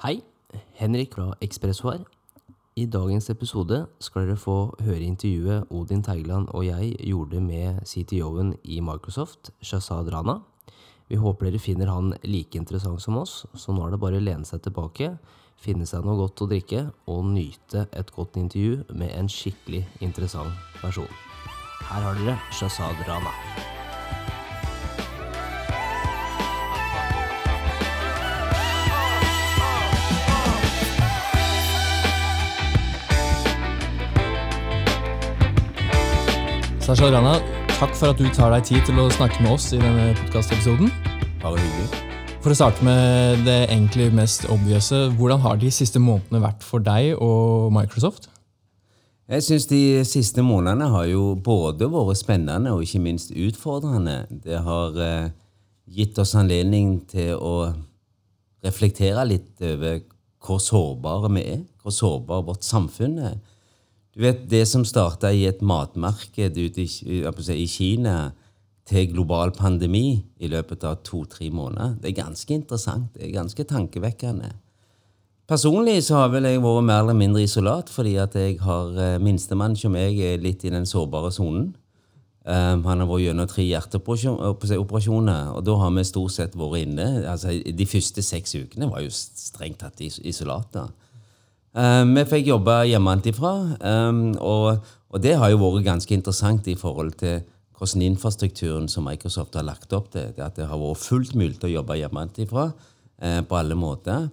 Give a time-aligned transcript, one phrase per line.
[0.00, 0.22] Hei,
[0.78, 2.06] Henrik fra Ekspresso her.
[2.80, 8.54] I dagens episode skal dere få høre intervjuet Odin Teigeland og jeg gjorde med CTO-en
[8.64, 10.38] i Microsoft, Shazad Rana.
[11.12, 14.24] Vi håper dere finner han like interessant som oss, så nå er det bare å
[14.24, 15.10] lene seg tilbake,
[15.60, 20.56] finne seg noe godt å drikke og nyte et godt intervju med en skikkelig interessant
[20.80, 21.12] person.
[21.90, 23.36] Her har dere Shazad Rana.
[36.90, 37.36] Sasha Rana,
[37.78, 40.88] takk for at du tar deg tid til å snakke med oss i denne podkastepisoden.
[41.38, 42.00] Bare hyggelig.
[42.42, 44.98] For å starte med det egentlig mest obviouse.
[45.14, 48.26] hvordan har de siste månedene vært for deg og Microsoft?
[49.30, 54.24] Jeg syns de siste månedene har jo både vært spennende og ikke minst utfordrende.
[54.42, 55.30] Det har eh,
[55.86, 57.70] gitt oss anledning til å
[58.66, 60.02] reflektere litt over
[60.42, 63.38] hvor sårbare vi er, hvor sårbare vårt samfunn er.
[64.14, 66.88] Du vet, Det som starta i et matmarked ute i,
[67.54, 68.32] i Kina
[68.86, 73.14] til global pandemi i løpet av to-tre måneder, det er ganske interessant.
[73.14, 74.50] Det er ganske tankevekkende.
[75.50, 79.76] Personlig så har vel jeg vært mer eller mindre isolat, fordi at jeg har minstemann
[79.78, 81.72] som jeg er litt i den sårbare sonen.
[82.40, 87.26] Um, han har vært gjennom tre hjerteoperasjoner, og da har vi stort sett vært inne.
[87.28, 90.78] altså De første seks ukene var jo strengt tatt isolat.
[91.70, 96.74] Um, vi fikk jobbe hjemmefra, um, og, og, det har jo vært ganske interessant i
[96.74, 97.44] forhold til
[97.78, 100.32] hvordan infrastrukturen som Microsoft har lagt opp til.
[100.34, 104.26] Det at det har vært fullt mulig å jobbe hjemmefra uh, på alle måter.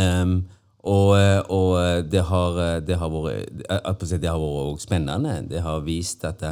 [0.00, 0.46] Um,
[0.86, 1.12] og,
[1.50, 5.40] og det, har, det, har vært, det har vært spennende.
[5.50, 6.44] Det har vist at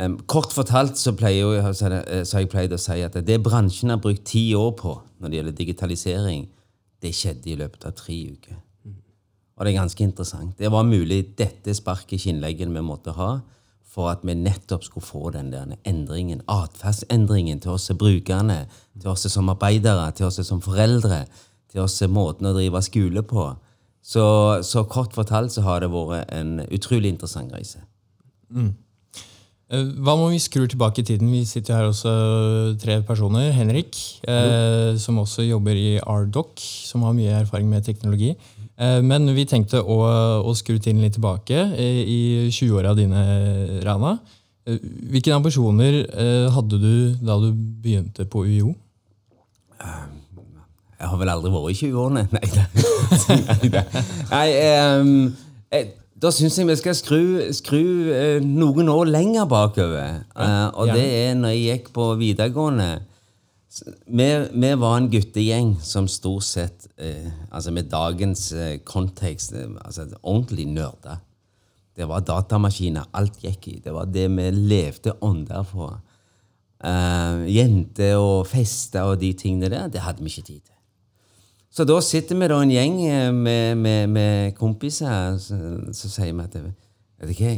[0.00, 4.02] um, Kort fortalt så, pleier, så har jeg pleid å si at det bransjen har
[4.02, 6.44] brukt ti år på når det gjelder digitalisering,
[7.02, 8.58] det skjedde i løpet av tre uker.
[9.62, 10.56] Og det ganske interessant.
[10.58, 13.36] Det var mulig dette sparket i skinnleggen vi måtte ha
[13.92, 18.64] for at vi nettopp skulle få den der endringen, atferdsendringen til oss brukerne,
[18.98, 21.26] til oss som arbeidere, til oss som foreldre,
[21.70, 23.52] til oss måten å drive skole på.
[24.02, 24.24] Så,
[24.66, 27.84] så kort fortalt så har det vært en utrolig interessant reise.
[28.50, 28.72] Mm.
[29.72, 31.30] Hva om vi skrur tilbake i tiden?
[31.32, 32.10] Vi sitter her også
[32.82, 33.54] tre personer.
[33.56, 33.96] Henrik,
[34.28, 36.60] eh, som også jobber i RDoc,
[36.90, 38.34] som har mye erfaring med teknologi.
[38.82, 39.98] Eh, men vi tenkte å,
[40.42, 42.20] å skru tiden litt tilbake eh, i
[42.50, 43.22] 20-åra dine,
[43.86, 44.16] Rana.
[44.66, 44.80] Eh,
[45.12, 46.02] hvilke ambisjoner
[46.54, 48.74] hadde du da du begynte på UiO?
[49.82, 52.26] Jeg har vel aldri vært i 20-årene.
[52.30, 53.80] Nei,
[54.32, 54.48] Nei
[55.02, 55.32] um,
[56.22, 57.22] da syns jeg vi skal skru,
[57.54, 57.82] skru
[58.46, 60.20] noen år lenger bakover.
[60.30, 62.92] Uh, og det er når jeg gikk på videregående.
[64.06, 69.70] Vi, vi, var en guttegjeng som stort sett, eh, altså med dagens eh, kontekst, eh,
[69.80, 71.22] altså ordentlig nerder.
[71.96, 73.78] Det var datamaskiner alt gikk i.
[73.84, 76.00] Det var det vi levde ånder for.
[76.82, 80.72] Uh, jenter og fester og de tingene der, det hadde vi ikke tid til.
[81.72, 85.56] Så da sitter vi da en gjeng eh, med, med, med kompiser, så,
[85.94, 87.52] så, sier vi at vet hva,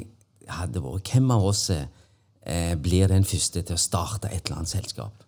[0.60, 4.74] hadde vært Hvem av oss eh, blir den første til å starte et eller annet
[4.74, 5.23] selskap?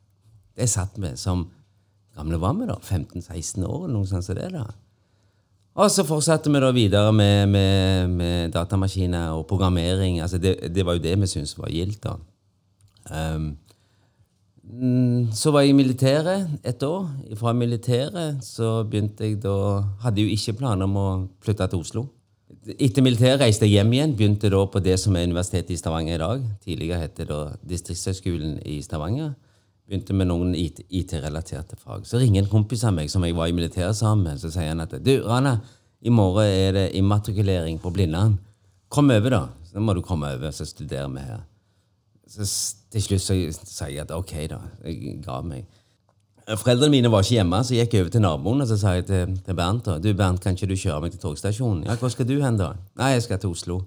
[0.56, 1.46] Det satt vi som
[2.16, 4.48] gamle var vi da, 15-16 år, noe sånt det.
[4.54, 4.64] da.
[5.76, 10.20] Og så fortsatte vi da videre med, med, med datamaskiner og programmering.
[10.20, 12.02] altså Det, det var jo det vi syntes var gildt.
[12.04, 12.16] da.
[13.12, 13.56] Um,
[15.32, 17.06] så var jeg i militæret et år.
[17.36, 21.08] Fra militæret så begynte jeg da Hadde jo ikke planer om å
[21.44, 22.06] flytte til Oslo.
[22.78, 24.16] Etter militæret reiste jeg hjem igjen.
[24.16, 26.42] Begynte da på det som er Universitetet i Stavanger i dag.
[26.64, 29.34] Tidligere het det da Distriktshøgskolen i Stavanger
[29.86, 32.06] begynte med noen IT-relaterte fag.
[32.06, 34.40] Så ringer en kompis av meg som jeg var i militæret sammen med.
[34.42, 35.60] Så sier han at du, Rana,
[36.02, 38.36] i morgen er det immatrikulering på Blindern.
[38.92, 39.42] Kom over, da.
[39.70, 41.42] Så må du komme over, så studerer vi her.
[42.26, 42.46] Så
[42.90, 44.60] til slutt så sier jeg at ok, da.
[44.84, 45.66] Jeg ga meg.
[46.46, 49.08] Foreldrene mine var ikke hjemme, så jeg gikk over til naboen og så sa jeg
[49.08, 51.88] til, til Bernt da, du Bernt, kan ikke du kjøre meg til togstasjonen.
[51.88, 52.68] Ja, Hvor skal du hen, da?
[52.98, 53.80] Nei, jeg skal til Oslo.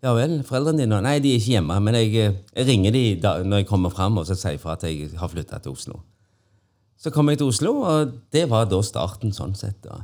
[0.00, 1.00] Ja vel, foreldrene dine?
[1.04, 1.76] Nei, de er ikke hjemme.
[1.84, 4.86] Men jeg, jeg ringer de da, når jeg kommer fram og så sier fra at
[4.88, 6.00] jeg har flytta til Oslo.
[7.00, 9.32] Så kom jeg til Oslo, og det var da starten.
[9.32, 9.78] sånn sett.
[9.84, 10.02] da.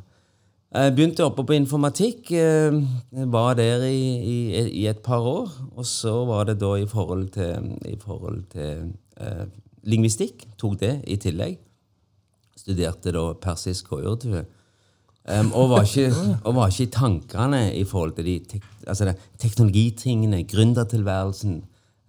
[0.76, 2.30] Jeg begynte oppe på informatikk.
[2.34, 4.38] Jeg eh, var der i, i,
[4.82, 5.52] i, et par år.
[5.76, 9.46] Og så var det da i forhold til, i forhold til eh,
[9.88, 10.44] lingvistikk.
[10.60, 11.56] Tok det i tillegg.
[12.56, 14.42] Studerte da persisk og urdu.
[15.26, 16.12] Um, og, var ikke,
[16.44, 19.10] og, var ikke, i tankene i forhold til de tek, altså
[19.42, 21.56] teknologitingene, gründertilværelsen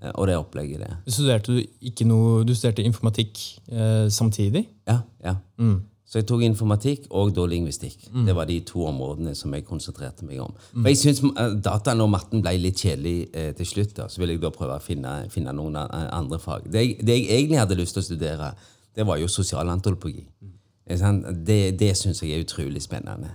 [0.03, 0.97] uh, og det opplegget der.
[1.07, 3.39] Studerte du ikke noe, du studerte informatikk
[3.71, 4.67] uh, samtidig?
[4.87, 4.99] Ja.
[5.23, 5.33] ja.
[5.57, 5.79] Mm.
[6.07, 8.05] Så jeg tok informatikk og da lingvistikk.
[8.25, 10.53] Det var de to områdene som jeg konsentrerte meg om.
[10.71, 11.19] For jeg syns
[11.65, 13.91] dataen og matten ble litt kjedelig eh, til slutt.
[13.97, 16.69] da, Så ville jeg da prøve å finne, finne noen andre fag.
[16.71, 18.53] Det jeg, det jeg egentlig hadde lyst til å studere,
[18.95, 20.23] det var jo sosialantropologi.
[20.39, 20.56] Sant?
[20.87, 23.33] Det, det syns jeg er utrolig spennende.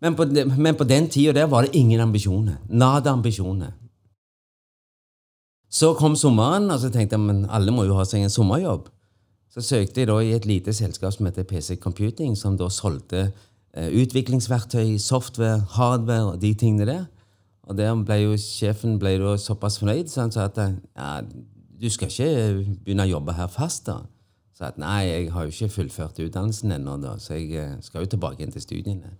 [0.00, 0.24] Men på,
[0.56, 2.56] men på den tida der var det ingen ambisjoner.
[2.68, 3.72] Nada ambisjoner.
[5.70, 8.88] Så kom sommeren, og så tenkte jeg men alle må jo ha seg en sommerjobb.
[9.52, 13.30] Så søkte jeg da i et lite selskap som heter PC Computing, som da solgte
[13.74, 17.04] eh, utviklingsverktøy, software, hardware og de tingene der.
[17.66, 21.20] Og der ble jo sjefen ble såpass fornøyd, så han sa at ja,
[21.80, 24.04] du skal ikke begynne å jobbe her fast, da.
[24.56, 28.14] Så at nei, jeg har jo ikke fullført utdannelsen ennå, så jeg eh, skal jo
[28.14, 29.12] tilbake inn til studiene.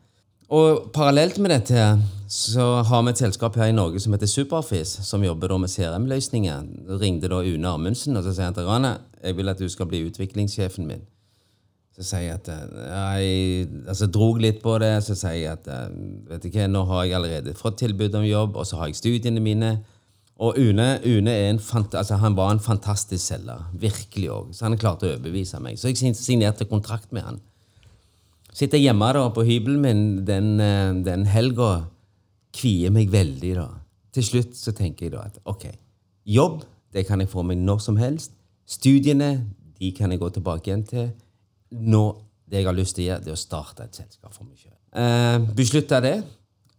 [0.46, 1.82] Og parallelt med dette
[2.30, 5.72] så har vi et selskap her i Norge som heter Superfis, som jobber da med
[5.72, 6.70] CRM-løsninger.
[6.86, 8.94] Da ringte da Une Amundsen og så sier han til Rane
[9.26, 11.02] jeg vil at du skal bli utviklingssjefen min.
[11.96, 14.92] Så sier jeg at eh, jeg altså drog litt på det.
[15.02, 15.92] Så sier jeg at eh,
[16.30, 19.42] vet du nå har jeg allerede fått tilbud om jobb, og så har jeg studiene
[19.42, 19.78] mine.
[20.38, 21.32] Og Une, Une
[21.92, 23.70] altså han var en fantastisk selger.
[23.72, 24.52] Virkelig òg.
[24.52, 25.78] Så han klarte å overbevise meg.
[25.78, 27.40] Så jeg signerte kontrakt med han.
[28.52, 31.86] Sitter hjemme da på hybelen min den, eh, den helga,
[32.52, 33.54] kvier meg veldig.
[33.54, 33.68] da.
[34.12, 35.66] Til slutt så tenker jeg da at ok,
[36.24, 38.32] jobb det kan jeg få meg når som helst.
[38.66, 39.46] Studiene
[39.78, 41.10] de kan jeg gå tilbake igjen til.
[41.70, 44.44] Nå, Det jeg har lyst til å gjøre, det er å starte et selskap for
[44.44, 44.70] meg sjøl.
[44.94, 46.22] Eh, Beslutta det,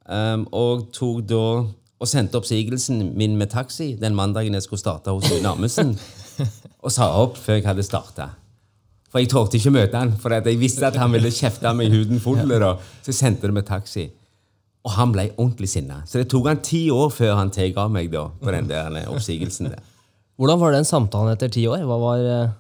[0.07, 1.65] eh, og tok da
[1.97, 5.95] og sendte oppsigelsen min med taxi den mandagen jeg skulle starte hos Rune Amundsen.
[6.85, 8.27] Og sa opp før jeg hadde starta.
[9.09, 11.95] For jeg torde ikke møte han, for jeg visste at han ville kjefte meg i
[11.97, 12.37] huden full.
[12.37, 12.75] Da.
[13.01, 14.05] Så jeg sendte det med taxi.
[14.85, 16.03] Og han ble ordentlig sinna.
[16.05, 19.71] Så det tok han ti år før han tilga meg da, på den der oppsigelsen.
[19.73, 19.81] der.
[20.37, 21.81] Hvordan var den samtalen etter ti år?
[21.89, 22.55] Hva var eh,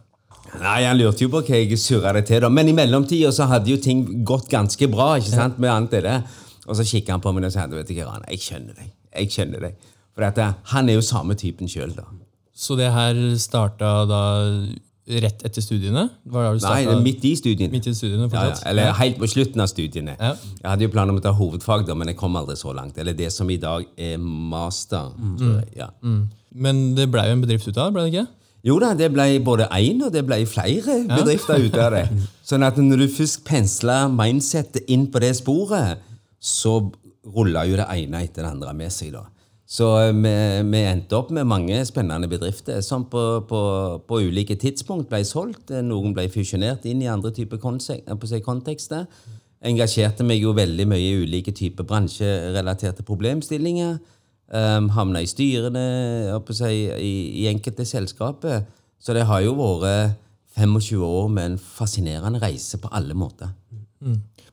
[0.57, 2.41] Nei, Han lurte jo på hva jeg surra det til.
[2.41, 2.49] da.
[2.49, 5.13] Men i mellomtida så hadde jo ting gått ganske bra.
[5.21, 6.25] ikke sant, med annet det der.
[6.65, 8.96] Og så kikka han på meg og sa vet du hva, Rane, jeg skjønner deg.
[9.13, 9.77] Jeg kjenner deg.
[10.17, 12.07] For at, eh, han er jo samme typen sjøl, da.
[12.57, 14.21] Så det her starta da
[15.07, 16.09] rett etter studiene?
[16.25, 17.71] Du Nei, det midt i studiene.
[17.71, 20.17] midt i studiene Ja, ja, eller helt på slutten av studiene.
[20.19, 20.33] Ja.
[20.63, 22.97] Jeg hadde jo planer om å ta hovedfag, da, men jeg kom aldri så langt.
[22.97, 25.13] Eller det som i dag er master.
[25.37, 25.69] tror jeg.
[25.77, 25.91] Ja.
[26.53, 28.27] Men det blei jo en bedrift ut av det, ble det ikke?
[28.67, 32.05] Jo da, det ble både én og det ble flere bedrifter ut av det.
[32.49, 36.01] Sånn at når du først pensler mindsettet inn på det sporet,
[36.41, 36.79] så
[37.35, 39.13] rulla jo det ene etter det andre med seg.
[39.15, 39.25] da.
[39.67, 40.35] Så eh, vi,
[40.71, 43.61] vi endte opp med mange spennende bedrifter som på, på,
[44.07, 45.73] på ulike tidspunkt ble solgt.
[45.83, 49.05] Noen ble fusjonert inn i andre typer eh, kontekster.
[49.67, 53.97] Engasjerte meg jo veldig mye i ulike typer bransjerelaterte problemstillinger.
[54.47, 55.81] Um, havna i styrene
[56.71, 57.09] i,
[57.41, 58.61] i enkelte selskaper.
[58.99, 60.15] Så det har jo vært
[60.55, 63.51] 25 år med en fascinerende reise på alle måter.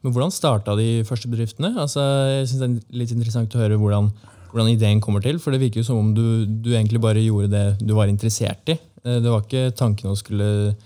[0.05, 1.73] Men hvordan starta de første bedriftene?
[1.81, 4.11] Altså, jeg synes Det er litt interessant å høre hvordan,
[4.53, 5.39] hvordan ideen kommer til.
[5.41, 8.69] For det virker jo som om du, du egentlig bare gjorde det du var interessert
[8.69, 8.77] i.
[9.05, 10.77] Eh, Det var ikke tanken å skulle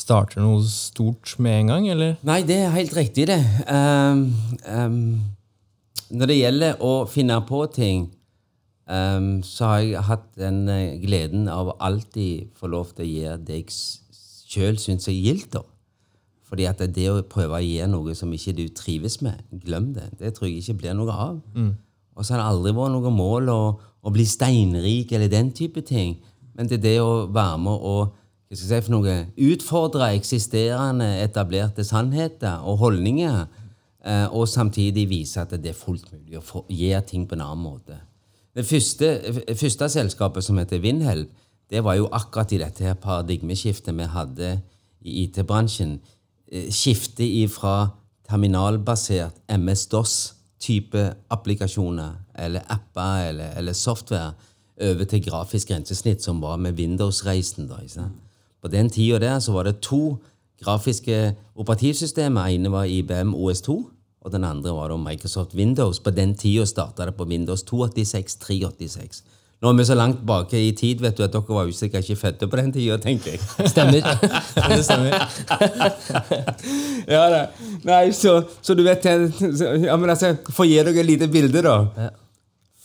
[0.00, 1.88] starte noe stort med en gang?
[1.90, 2.14] eller?
[2.22, 3.40] Nei, det er helt riktig, det.
[3.66, 4.22] Um,
[4.64, 5.18] um,
[6.14, 8.06] når det gjelder å finne på ting,
[8.86, 13.10] um, så har jeg hatt den eh, gleden av å alltid få lov til å
[13.10, 13.76] gjøre det jeg
[14.50, 15.58] sjøl syns er gildt.
[16.50, 20.08] Fordi at det å prøve å gi noe som ikke du trives med, glem det.
[20.18, 21.36] Det tror jeg ikke blir noe av.
[22.16, 23.60] Og så har det aldri vært noe mål å,
[24.02, 26.16] å bli steinrik eller den type ting.
[26.58, 28.16] Men det er det å være med og
[28.50, 29.14] si for noe,
[29.46, 33.44] utfordre eksisterende, etablerte sannheter og holdninger,
[34.02, 37.44] eh, og samtidig vise at det er fullt mulig å gi gjøre ting på en
[37.46, 38.00] annen måte.
[38.50, 39.12] Det første,
[39.54, 41.30] første selskapet, som heter Windhelp,
[41.70, 44.48] det var jo akkurat i dette her paradigmeskiftet vi hadde
[45.06, 46.00] i IT-bransjen.
[46.50, 47.90] Eh, Skiftet fra
[48.28, 54.32] terminalbasert MS-DOS-type applikasjoner, eller apper eller, eller software,
[54.80, 57.68] over til grafisk grensesnitt, som var med Windows-reisen.
[58.62, 60.16] På den tida der så var det to
[60.62, 62.46] grafiske operativsystemer.
[62.46, 63.84] ene var IBM OS2,
[64.20, 66.00] og den andre var Microsoft Windows.
[66.00, 69.24] På den tida starta det på Windows 286, 386.
[69.60, 72.06] Nå er vi så langt bak i tid vet du, at dere var jo sikkert
[72.08, 73.68] ikke fødte på den tida, tenker jeg.
[73.68, 74.06] Stemmer.
[74.72, 75.16] Det stemmer.
[77.04, 77.42] ja, da.
[77.84, 81.74] Nei, så, så du vet ja, men altså, Få gi dere et lite bilde, da.
[81.96, 82.08] Ja.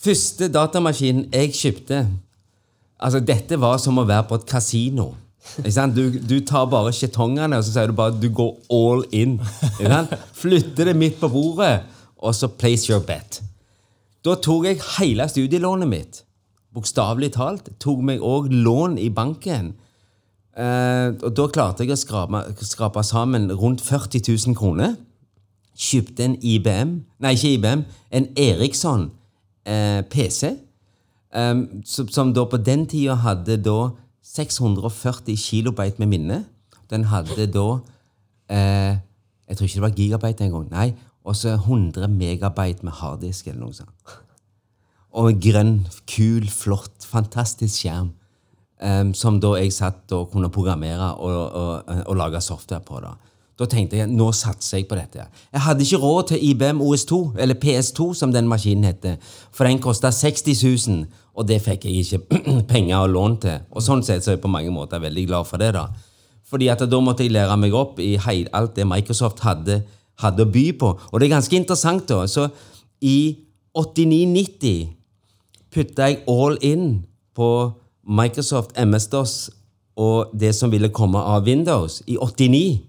[0.04, 2.02] Første datamaskinen jeg kjøpte
[3.00, 5.14] Altså, Dette var som å være på et kasino.
[5.96, 9.38] Du, du tar bare skjetongene og så sier du bare du går all in.
[10.36, 11.86] Flytter det midt på bordet,
[12.18, 13.40] og så place your bet.
[14.26, 16.25] Da tok jeg hele studielånet mitt.
[16.76, 17.72] Bokstavelig talt.
[17.80, 19.74] Tok meg òg lån i banken.
[20.56, 24.96] Eh, og da klarte jeg å skrape, skrape sammen rundt 40 000 kroner.
[25.76, 27.82] Kjøpte en IBM, nei ikke IBM,
[28.16, 29.10] en Eriksson
[29.68, 30.54] eh, PC.
[31.36, 33.90] eh, som, som da på den tida hadde da
[34.24, 36.44] 640 kilobyte med minne.
[36.90, 37.68] Den hadde da
[38.50, 38.96] eh,
[39.48, 40.70] Jeg tror ikke det var gigabyte engang.
[40.72, 40.94] Nei,
[41.26, 44.16] og så 100 megabyte med harddisk eller noe sånt.
[45.16, 48.14] Og grønn, kul, flott, fantastisk skjerm.
[48.76, 53.00] Um, som da jeg satt og kunne programmere og, og, og lage software på.
[53.00, 53.14] Da
[53.56, 55.30] Da tenkte jeg nå satser jeg på dette.
[55.54, 59.16] Jeg hadde ikke råd til IBM OS2, eller PS2 som den maskinen heter,
[59.52, 61.06] for den kosta 60 000,
[61.36, 62.42] og det fikk jeg ikke
[62.74, 63.64] penger og lån til.
[63.72, 65.72] Og sånn sett så er jeg på mange måter veldig glad for det.
[65.74, 65.88] da
[66.50, 69.82] fordi at da måtte jeg lære meg opp i alt det Microsoft hadde,
[70.22, 70.92] hadde å by på.
[71.12, 72.28] Og det er ganske interessant, da.
[72.30, 72.48] Så
[73.02, 73.36] i
[73.76, 74.94] 89-90
[75.76, 77.04] putta jeg all in
[77.36, 77.50] på
[78.08, 79.36] Microsoft MS-DOS
[80.00, 82.82] og det som ville komme av Windows i 89.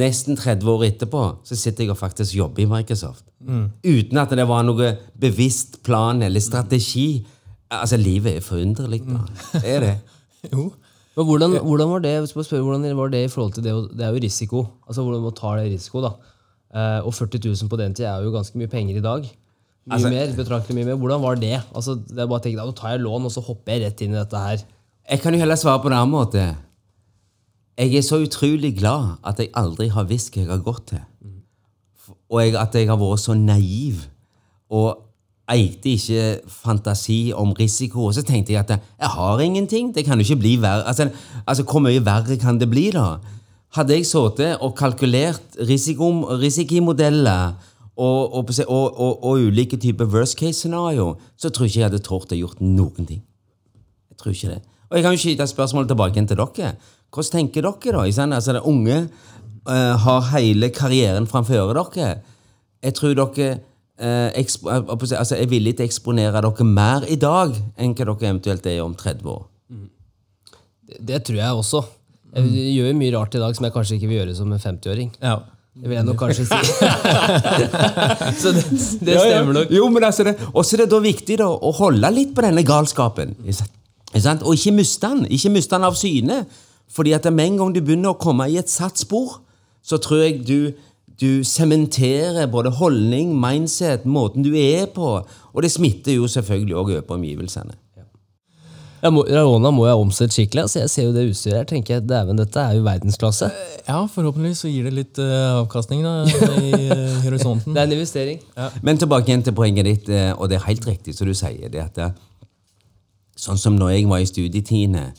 [0.00, 3.24] Nesten 30 år etterpå så sitter jeg og faktisk jobber i Microsoft.
[3.40, 7.24] Uten at det var noe bevisst plan eller strategi.
[7.70, 9.24] Altså, livet er forunderlig, da.
[9.58, 9.98] Det er det.
[10.50, 10.70] Jo.
[11.18, 13.72] Men hvordan, hvordan var det hvis man spør, hvordan var det i forhold til det
[13.98, 14.62] Det er jo risiko.
[14.86, 16.12] Altså hvordan man tar det risiko, da.
[16.72, 19.26] Eh, og 40 000 på den tid er jo ganske mye penger i dag.
[19.90, 20.98] Mye Altså- mer, betraktelig mye mer.
[21.02, 21.62] Hvordan var det?
[21.74, 24.02] Altså, det er bare å tenke, Nå tar jeg lån, og så hopper jeg rett
[24.02, 24.58] inn i dette her.
[25.10, 26.56] Jeg kan jo heller svare på en annen måte.
[27.76, 31.00] Jeg er så utrolig glad at jeg aldri har visst hva jeg har gått til.
[32.30, 34.06] Og jeg, at jeg har vært så naiv
[34.70, 35.02] og
[35.50, 38.06] eide ikke fantasi om risiko.
[38.06, 39.94] Og så tenkte jeg at jeg har ingenting.
[39.94, 40.86] Det kan jo ikke bli verre.
[40.86, 41.10] Altså,
[41.46, 43.16] altså Hvor mye verre kan det bli, da?
[43.74, 47.52] Hadde jeg sittet og kalkulert risiko, risikimodeller
[48.00, 52.04] og, og, og, og, og ulike typer worst case-scenario, så tror jeg ikke jeg hadde
[52.06, 53.20] tort å gjort noen ting.
[54.12, 54.60] Jeg tror ikke det.
[54.90, 56.72] Og jeg kan jo skyte spørsmålet tilbake igjen til dere.
[57.12, 58.26] Hvordan tenker dere, da?
[58.26, 58.96] Altså, det unge
[59.68, 62.14] uh, har hele karrieren framfor dere.
[62.80, 63.50] Jeg tror dere
[64.00, 68.30] eh, si, altså, er villige til å eksponere dere mer i dag enn hva dere
[68.30, 69.42] eventuelt er om 30 år.
[70.88, 71.82] Det, det tror jeg også.
[72.30, 74.62] Jeg gjør jo mye rart i dag som jeg kanskje ikke vil gjøre som en
[74.62, 75.12] 50-åring.
[75.20, 75.36] Ja.
[75.80, 76.56] Det vil jeg nok kanskje si.
[78.42, 78.64] så det,
[79.00, 79.70] det stemmer nok.
[79.72, 82.64] Jo, men altså det, også er det da viktig da, å holde litt på denne
[82.68, 83.32] galskapen.
[83.40, 85.24] Og ikke miste den.
[85.32, 86.42] Ikke miste den av syne.
[86.90, 89.38] Fordi at med en gang du begynner å komme i et satt spor,
[89.80, 90.60] så tror jeg du
[91.20, 95.18] du sementerer både holdning, mindset, måten du er på.
[95.52, 97.76] Og det smitter jo selvfølgelig òg over på omgivelsene.
[99.00, 100.66] Jeg må, jo må jeg omsette skikkelig.
[100.68, 101.68] Så jeg ser jo det utstyret her.
[101.68, 103.48] tenker jeg, dæven, Dette er jo verdensklasse.
[103.88, 106.12] ja, forhåpentligvis så gir det litt uh, avkastning da,
[106.60, 107.72] i uh, horisonten.
[107.72, 108.42] Det er en investering.
[108.82, 111.68] Men tilbake igjen til poenget ditt, eh, og det er helt riktig som du sier.
[111.72, 112.12] det at eh,
[113.40, 115.10] Sånn som når jeg var i studietidene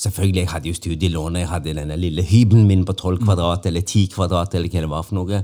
[0.00, 1.34] Selvfølgelig, jeg hadde jo studielån.
[1.36, 4.54] Jeg hadde denne lille hybelen min på 12 kvadrat eller 10 kvadrat.
[4.54, 5.40] eller hva det var for noe.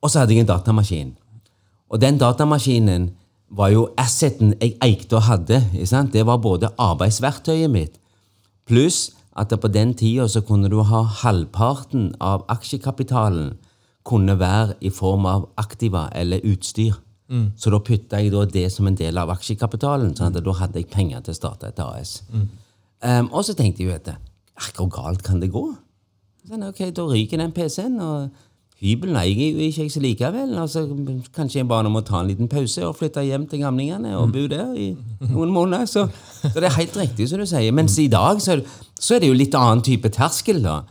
[0.00, 1.10] Og så hadde jeg en datamaskin.
[1.92, 3.10] Og den datamaskinen
[3.50, 5.62] var jo asseten jeg eikte og hadde.
[6.12, 7.98] Det var både arbeidsverktøyet mitt,
[8.66, 13.56] pluss at på den tida så kunne du ha halvparten av aksjekapitalen
[14.04, 16.96] kunne være i form av aktiva eller utstyr.
[17.60, 20.14] Så da putta jeg da det som en del av aksjekapitalen.
[20.16, 22.22] sånn at da hadde jeg penger til å starte et AS.
[23.02, 24.12] Um, og så tenkte jeg jo
[24.56, 25.76] "Ah, hvor galt kan det gå?
[26.48, 28.30] Sånn, ok, Da ryker den PC-en, og
[28.78, 30.54] hybelen er jeg jo ikke jeg så likevel.
[30.58, 30.84] Altså,
[31.34, 34.46] kanskje jeg bare må ta en liten pause og flytte hjem til gamlingene og bo
[34.50, 34.92] der i
[35.26, 35.88] noen måneder.
[35.90, 36.06] Så,
[36.42, 37.74] så det er helt riktig som du sier.
[37.74, 38.60] Mens i dag så,
[38.94, 40.82] så er det jo litt annen type terskel, da.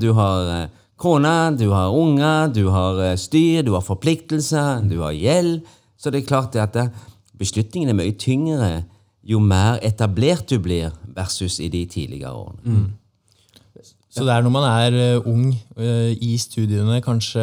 [0.00, 0.66] Du har eh,
[1.00, 5.64] kone, du har unger, du har eh, styr, du har forpliktelser, du har gjeld.
[5.96, 6.92] Så det er klart at eh,
[7.40, 8.74] beslutningen er mye tyngre
[9.24, 12.60] jo mer etablert du blir, versus i de tidligere årene.
[14.14, 17.42] Så det er når man er eh, ung eh, i studiene, kanskje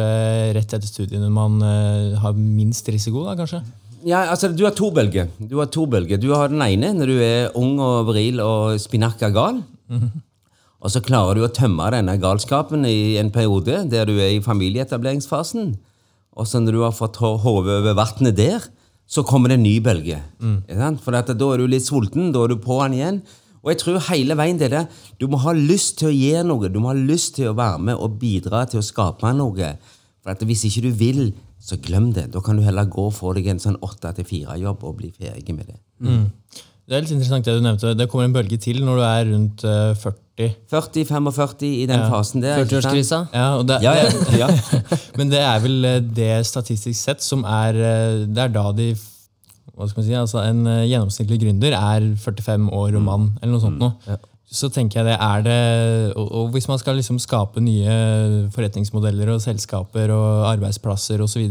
[0.56, 3.60] rett etter studiene, man eh, har minst risiko, da kanskje?
[4.08, 5.28] Ja, altså Du har to bølger.
[5.38, 6.18] Du har to bølger.
[6.18, 9.60] Du har den ene når du er ung og vril og spinakka gal.
[10.82, 14.40] Og så klarer du å tømme denne galskapen i en periode der du er i
[14.42, 15.76] familieetableringsfasen.
[16.34, 18.64] Og så når du har fått ho- hodet over vannet der,
[19.06, 20.18] så kommer det en ny bølge.
[20.40, 20.96] Mm.
[21.04, 21.20] For da
[21.52, 23.22] er du litt sulten, da er du på den igjen.
[23.62, 24.84] Og jeg tror hele veien det er det.
[25.22, 26.70] Du må ha lyst til å gi noe.
[26.72, 29.74] Du må ha lyst til å være med og bidra til å skape noe.
[30.22, 31.22] For at Hvis ikke du vil,
[31.62, 32.28] så glem det.
[32.34, 35.12] Da kan du heller gå og få deg en sånn åtte til fire-jobb og bli
[35.14, 35.78] ferdig med det.
[36.82, 37.92] Det er litt interessant det du nevnte.
[37.94, 40.18] Det kommer en bølge til når du er rundt eh, 40.
[40.72, 42.64] 40-45 i den fasen der.
[42.64, 43.20] 40-årskrisa.
[43.30, 43.46] Ja,
[43.84, 44.08] Ja, ja,
[44.40, 44.48] ja.
[45.20, 48.90] Men det er vel eh, det statistisk sett som er eh, Det er da de
[49.72, 53.56] hva skal man si, altså En eh, gjennomsnittlig gründer er 45 år og mann, eller
[53.56, 53.80] noe sånt.
[53.80, 54.18] noe.
[54.52, 55.60] så tenker jeg det er det
[56.20, 61.46] Og, og hvis man skal liksom skape nye forretningsmodeller og selskaper og arbeidsplasser osv.,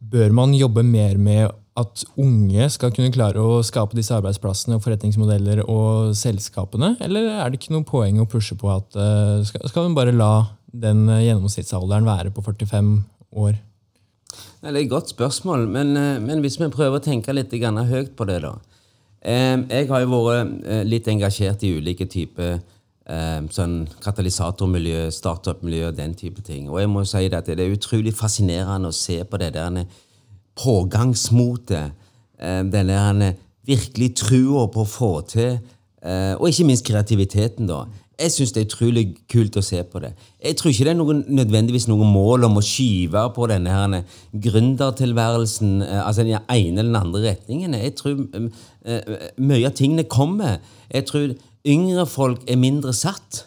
[0.00, 4.84] bør man jobbe mer med at unge skal kunne klare å skape disse arbeidsplassene og
[4.84, 6.94] forretningsmodeller og selskapene?
[7.04, 10.16] Eller er det ikke noe poeng å pushe på at uh, skal, skal man bare
[10.16, 10.32] la
[10.72, 12.94] den gjennomsnittsalderen være på 45
[13.44, 13.58] år?
[14.60, 18.16] Det er et godt spørsmål, men, eh, men hvis vi prøver å tenke litt høyt
[18.16, 18.54] på det, da.
[19.22, 22.60] Jeg har jo vært eh, litt engasjert i ulike typer
[23.50, 26.68] sånn katalysatormiljø, startup-miljø og den type ting.
[26.70, 29.80] Og jeg må si at det er utrolig fascinerende å se på det der
[30.54, 31.90] pågangsmotet,
[32.38, 33.34] Den der
[33.70, 35.58] virkelig trua på å få til,
[36.02, 37.84] eh, og ikke minst kreativiteten, da.
[38.20, 40.10] Jeg syns det er utrolig kult å se på det.
[40.44, 44.18] Jeg tror ikke det er noen, nødvendigvis noe mål om å skyve på denne her
[44.46, 47.78] gründertilværelsen eh, altså den ene eller den andre retningen.
[47.80, 48.20] Jeg tror
[49.40, 50.60] mye av tingene kommer.
[50.92, 51.34] Jeg tror
[51.68, 53.46] yngre folk er mindre satt.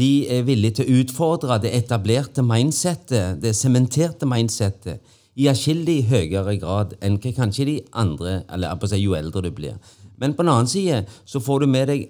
[0.00, 5.02] De er villige til å utfordre det etablerte mindsettet, det sementerte mindsettet
[5.40, 9.76] i atskillig høyere grad enn kanskje de andre, eller jo eldre du blir.
[10.20, 12.08] Men på den annen side så får du med deg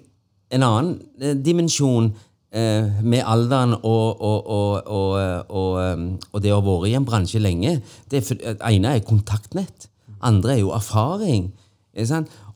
[0.51, 0.91] en annen
[1.21, 2.11] eh, dimensjon
[2.51, 4.51] eh, med alderen og, og,
[4.91, 5.15] og,
[5.49, 7.79] og, det å ha vært i en bransje lenge.
[8.11, 8.23] Det
[8.59, 9.89] ene er kontaktnett.
[10.21, 11.49] Andre er jo erfaring.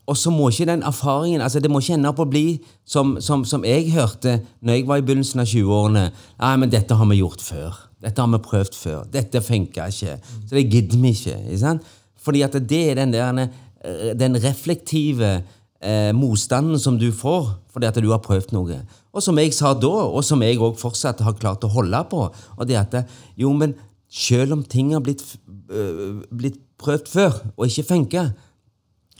[0.06, 3.16] Og så må ikke den erfaringen altså Det må ikke ende opp å bli som,
[3.22, 6.06] som, som jeg hørte når jeg var i begynnelsen av 20-årene.
[6.42, 7.80] Nei, men dette har vi gjort før.
[8.06, 9.04] Dette har vi prøvd før.
[9.10, 10.18] Dette funka ikke.
[10.46, 11.36] Så det gidder vi ikke.
[11.56, 11.74] ikke
[12.22, 13.42] Fordi at det er den, der,
[13.82, 15.40] eh, den reflektive
[15.80, 18.78] eh, motstanden som du får fordi at du har prøvd noe.
[19.12, 22.22] Og som jeg sa da, og som jeg òg fortsatt har klart å holde på,
[22.30, 22.96] og det at
[23.36, 23.74] jo, men
[24.08, 25.24] selv om ting har blitt,
[25.68, 28.24] øh, blitt prøvd før og ikke funka,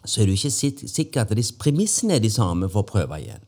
[0.06, 0.54] så er du ikke
[0.88, 3.44] sikker at premissene er de samme for å prøve igjen.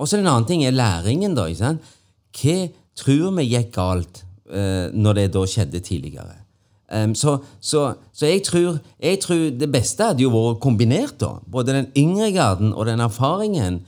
[0.00, 1.34] Og så en annen ting er læringen.
[1.36, 1.94] da, ikke sant?
[2.34, 2.56] Hva
[2.96, 6.39] tror vi gikk galt øh, når det da skjedde tidligere.
[6.90, 11.20] Um, så, så, så jeg, tror, jeg, tror, det beste hadde jo vært kombinert.
[11.20, 13.80] da, Både den yngre garden og den erfaringen.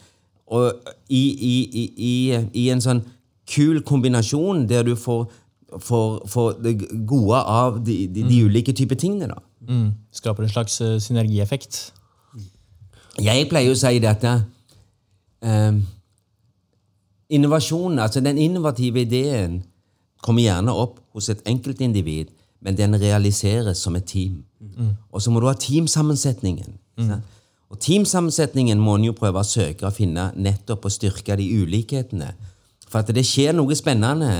[0.46, 0.72] Og
[1.08, 1.54] i, i,
[1.96, 2.14] i,
[2.62, 3.02] i en sånn
[3.48, 5.24] kul kombinasjon der du får,
[5.78, 6.76] får, får det
[7.08, 8.46] gode av de, de, de mm.
[8.46, 9.32] ulike typer tingene.
[9.32, 9.42] da.
[9.68, 9.88] Mm.
[10.14, 11.80] Skaper en slags uh, synergieffekt.
[13.20, 14.30] Jeg pleier å si dette
[15.44, 15.82] um,
[17.32, 19.62] Innovasjonen, altså den innovative ideen
[20.22, 22.28] kommer gjerne opp hos et enkeltindivid,
[22.62, 24.42] men den realiseres som et team.
[24.60, 24.94] Mm.
[25.10, 26.76] Og så må du ha teamsammensetningen.
[26.98, 27.22] Mm.
[27.72, 32.30] Og teamsammensetningen må en jo prøve å søke å finne nettopp og styrke de ulikhetene.
[32.88, 34.30] For at det skjer noe spennende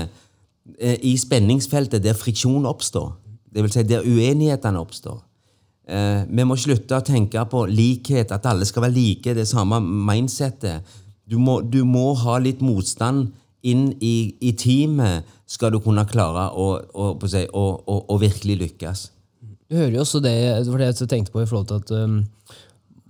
[0.77, 3.11] eh, i spenningsfeltet der friksjon oppstår.
[3.53, 5.19] Det vil si der uenighetene oppstår.
[5.89, 9.81] Eh, vi må slutte å tenke på likhet, at alle skal være like, det samme
[9.83, 10.85] mindsettet.
[11.27, 13.31] Du må, du må ha litt motstand
[13.63, 19.03] inn i, i teamet skal du kunne klare å, å, å, å virkelig lykkes.
[19.69, 20.33] Du hører jo også det,
[20.65, 22.17] det var det jeg tenkte på i forhold til at um,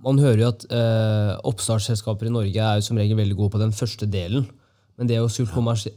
[0.04, 3.62] Man hører jo at uh, oppstartsselskaper i Norge er jo som regel veldig gode på
[3.62, 4.44] den første delen.
[5.00, 5.50] Men det å skulle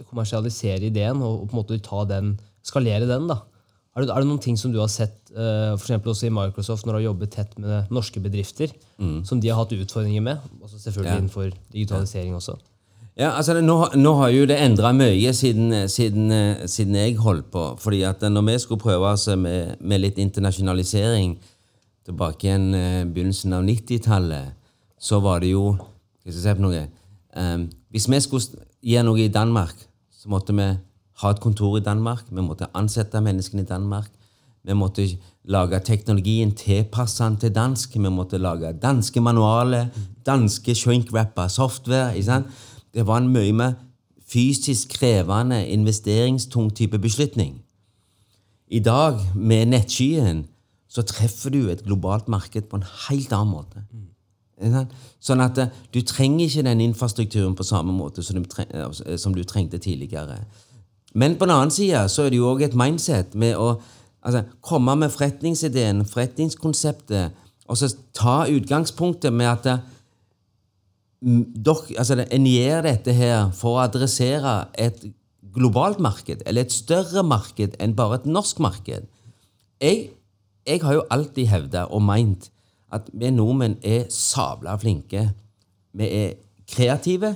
[0.08, 2.34] kommersialisere ideen og, og på en måte ta den,
[2.66, 3.42] skalere den da,
[3.98, 6.86] er det, er det, noen ting som du har sett uh, for også i Microsoft
[6.86, 9.24] når du har jobbet tett med norske bedrifter, mm.
[9.26, 10.44] som de har hatt utfordringer med?
[10.62, 11.22] Også selvfølgelig ja.
[11.24, 12.56] innenfor digitalisering også.
[13.18, 16.30] Ja, altså nå, nå, har jo det endra mye siden, siden,
[16.70, 17.64] siden, jeg holdt på.
[17.82, 21.40] fordi at når vi skulle prøve oss med, med, litt internasjonalisering
[22.06, 24.54] tilbake igjen eh, begynnelsen av 90-tallet,
[25.00, 26.84] så var det jo Hva skal jeg si på noe?
[27.38, 29.82] Um, hvis vi skulle gjøre noe i Danmark,
[30.14, 30.70] så måtte vi
[31.22, 32.26] ha et kontor i Danmark.
[32.30, 34.12] Vi måtte ansette menneskene i Danmark.
[34.68, 35.08] Vi måtte
[35.48, 37.96] lage teknologien tilpasset til dansk.
[37.96, 39.88] Vi måtte lage danske manualer,
[40.26, 42.14] danske shrink-rapper, software.
[42.14, 42.66] ikke sant?
[42.98, 43.76] Det var en mye mer
[44.28, 47.62] fysisk krevende, investeringstung type beslutning.
[48.68, 50.48] I dag, med nettskyen,
[50.90, 53.84] så treffer du et globalt marked på en helt annen måte.
[55.22, 59.78] Sånn at eh, du trenger ikke den infrastrukturen på samme måte eh, som du trengte
[59.78, 60.40] tidligere.
[61.14, 63.76] Men på den annen side så er det jo òg et mindset med å
[64.26, 69.86] altså, komme med forretningsideen, forretningskonseptet, og så ta utgangspunktet med at
[71.24, 75.06] altså, En gjør dette her for å adressere et
[75.58, 79.08] globalt marked, eller et større marked enn bare et norsk marked.
[79.82, 80.10] Jeg,
[80.68, 82.52] jeg har jo alltid hevda og meint
[82.94, 85.28] at vi nordmenn er sabla flinke.
[85.98, 86.38] Vi er
[86.70, 87.36] kreative,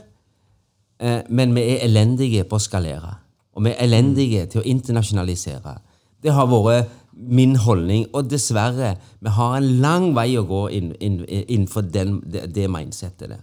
[1.00, 3.18] eh, men vi er elendige på å skalere.
[3.56, 5.80] Og vi er elendige til å internasjonalisere.
[6.22, 11.90] Det har vært min holdning, og dessverre, vi har en lang vei å gå innenfor
[11.92, 13.34] den, det, det mindsettet.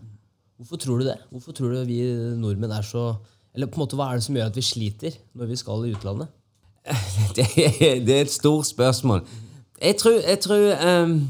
[0.59, 1.19] Hvorfor tror du det?
[1.31, 2.01] Hvorfor tror du vi
[2.39, 3.13] nordmenn er så
[3.55, 5.87] Eller på en måte, hva er det som gjør at vi sliter når vi skal
[5.87, 6.29] i utlandet?
[7.37, 7.47] det,
[8.07, 9.23] det er et stort spørsmål.
[9.83, 11.21] Jeg tror, jeg tror um,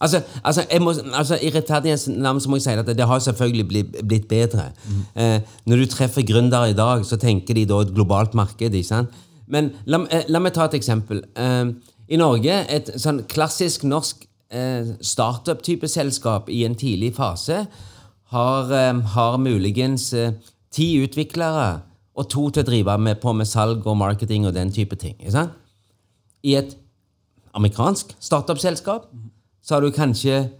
[0.00, 3.18] Altså, altså, jeg må, altså I rettferdighetens navn så må jeg si at det har
[3.18, 4.68] selvfølgelig blitt, blitt bedre.
[4.86, 5.22] Mm.
[5.22, 8.74] Eh, når du treffer gründere i dag, så tenker de da et globalt marked.
[8.74, 9.08] ikke sant?
[9.46, 11.24] Men la, eh, la meg ta et eksempel.
[11.36, 11.72] Eh,
[12.08, 17.64] I Norge, et sånn klassisk norsk eh, startup-type selskap i en tidlig fase
[18.34, 20.32] har, eh, har muligens eh,
[20.70, 21.80] ti utviklere
[22.18, 25.16] og to til å drive med på med salg og marketing og den type ting.
[25.20, 25.50] Ikke sant?
[26.42, 26.76] I et
[27.54, 29.08] amerikansk startup-selskap
[29.62, 30.50] så har du kanskje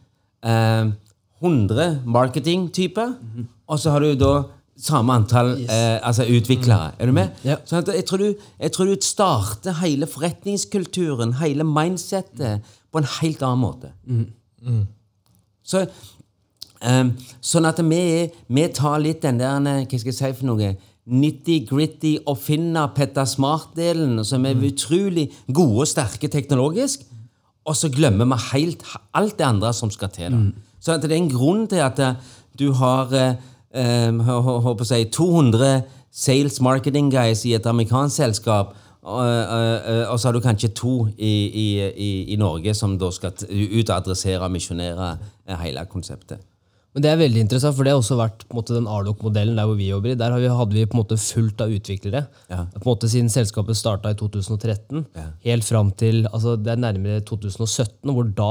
[0.44, 0.92] eh,
[1.40, 3.46] 100 marketing-typer, mm -hmm.
[3.66, 4.42] og så har du da
[4.78, 5.70] samme antall yes.
[5.70, 6.90] eh, altså utviklere.
[6.90, 6.96] Mm.
[6.98, 7.28] Er du med?
[7.28, 7.46] Mm.
[7.46, 7.58] Yeah.
[7.64, 12.60] Så jeg tror, du, jeg tror, du, starter hele forretningskulturen, hele mindsettet,
[12.92, 13.92] på en helt annen måte.
[14.06, 14.86] Mm.
[15.64, 15.86] Så, um,
[16.78, 20.76] sånn at vi, vi, tar litt den der Hva skal jeg si for noe?
[21.08, 27.06] Nitty-gritty og finner Petter Smart-delen, som er utrolig gode og sterke teknologisk,
[27.64, 28.84] og så glemmer vi helt
[29.16, 30.32] alt det andre som skal til.
[30.32, 30.66] Da.
[30.80, 32.18] Så det er en grunn til at eh,
[32.58, 40.20] du har eh, si, 200 sales marketing guys i et amerikansk selskap, og, og, og,
[40.20, 44.44] så har du kanskje to i, i, i Norge som da skal ut og adressere
[44.44, 45.14] og misjonere
[45.48, 46.42] eh, hele konseptet.
[46.98, 49.76] Men det er veldig interessant, for det har også vært måte, den Arloc-modellen der hvor
[49.78, 50.16] vi jobber i.
[50.18, 52.64] Der hadde vi på en måte fullt av utviklere ja.
[52.74, 55.04] på en måte siden selskapet starta i 2013.
[55.14, 55.26] Ja.
[55.44, 58.48] Helt fram til altså det er nærmere 2017, hvor da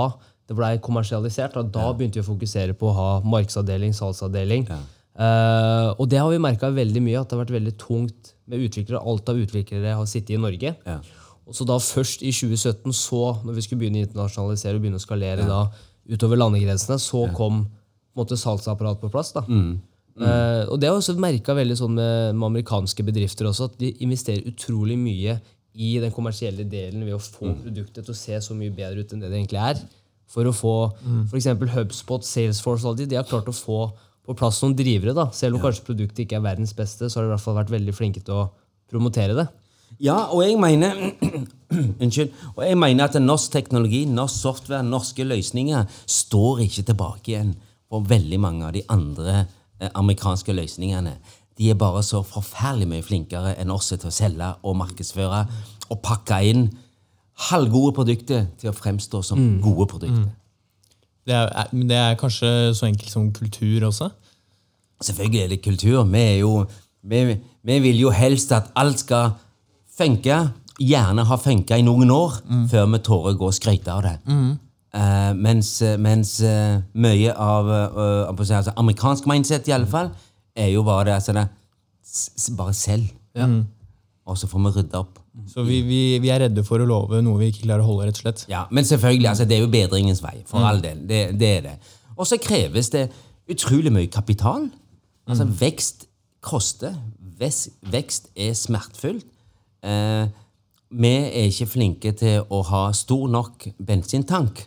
[0.48, 1.58] det blei kommersialisert.
[1.58, 1.98] Da, da ja.
[2.00, 4.64] begynte vi å fokusere på å ha markedsavdeling, salgsavdeling.
[5.18, 8.64] Uh, og det har vi merka veldig mye, at det har vært veldig tungt med
[8.64, 9.04] utviklere.
[9.04, 10.72] Alt av utviklere har sittet i Norge.
[11.44, 15.04] Og så da først i 2017, så, når vi skulle begynne å internasjonalisere og begynne
[15.04, 15.66] å skalere da,
[16.08, 17.66] utover landegrensene, så kom
[18.18, 19.34] måte, salgsapparat på plass.
[19.36, 19.46] da.
[19.48, 19.78] Mm.
[20.18, 20.26] Mm.
[20.26, 23.78] Uh, og Det har jeg også merka veldig sånn med, med, amerikanske bedrifter også, at
[23.82, 25.38] de investerer utrolig mye
[25.78, 27.60] i den kommersielle delen ved å få mm.
[27.68, 29.84] produktet til å se så mye bedre ut enn det det egentlig er.
[30.28, 31.22] For å få mm.
[31.30, 31.52] f.eks.
[31.76, 33.84] HubSpot, Salesforce og de, de har klart å få
[34.28, 35.14] på plass noen drivere.
[35.16, 35.30] da.
[35.36, 35.68] Selv om ja.
[35.68, 38.26] kanskje produktet ikke er verdens beste, så har de i hvert fall vært veldig flinke
[38.26, 38.50] til å
[38.92, 39.48] promotere det.
[40.04, 40.98] Ja, og jeg mener
[42.04, 42.34] Unnskyld.
[42.56, 47.56] Og jeg mener at norsk teknologi, norsk software, norske løsninger står ikke tilbake igjen
[47.88, 49.46] for veldig mange av de andre
[49.80, 51.18] eh, amerikanske løsningene.
[51.58, 55.46] De er bare så forferdelig mye flinkere enn oss til å selge og markedsføre
[55.88, 56.68] og pakke inn
[57.48, 59.56] halvgode produkter til å fremstå som mm.
[59.64, 60.26] gode produkter.
[60.26, 60.94] Mm.
[61.28, 64.10] Det, er, det er, kanskje så enkelt som kultur også?
[65.04, 65.98] Selvfølgelig er det kultur.
[66.10, 66.54] Vi, er jo,
[67.04, 69.36] vi, vi vil jo helst at alt skal
[69.98, 70.40] funke.
[70.78, 72.66] Gjerne ha funka i noen år mm.
[72.72, 74.16] før vi tårer å gå og skryte av det.
[74.30, 74.56] Mm.
[74.98, 80.10] Uh, mens, eh, mens uh, mye av uh, altså, amerikansk mindset i alle fall,
[80.58, 81.48] er jo bare det, altså det
[82.58, 83.04] Bare selv.
[83.36, 83.46] Ja.
[83.46, 83.66] Mm.
[84.26, 85.20] Og så får vi rydde opp.
[85.52, 88.08] Så vi, vi, vi, er redde for å love noe vi ikke klarer å holde?
[88.08, 88.46] rett og slett?
[88.50, 90.40] Ja, Men selvfølgelig, altså, det er jo bedringens vei.
[90.48, 90.68] For mm.
[90.70, 91.04] all del.
[91.10, 91.76] Det, det, er det.
[92.16, 93.04] Og så kreves det
[93.52, 94.66] utrolig mye kapital.
[95.28, 95.54] Altså, mm.
[95.60, 96.08] Vekst
[96.42, 96.96] koster.
[97.38, 99.28] Vekst er smertefullt.
[100.90, 104.64] vi er ikke flinke til å ha stor nok bensintank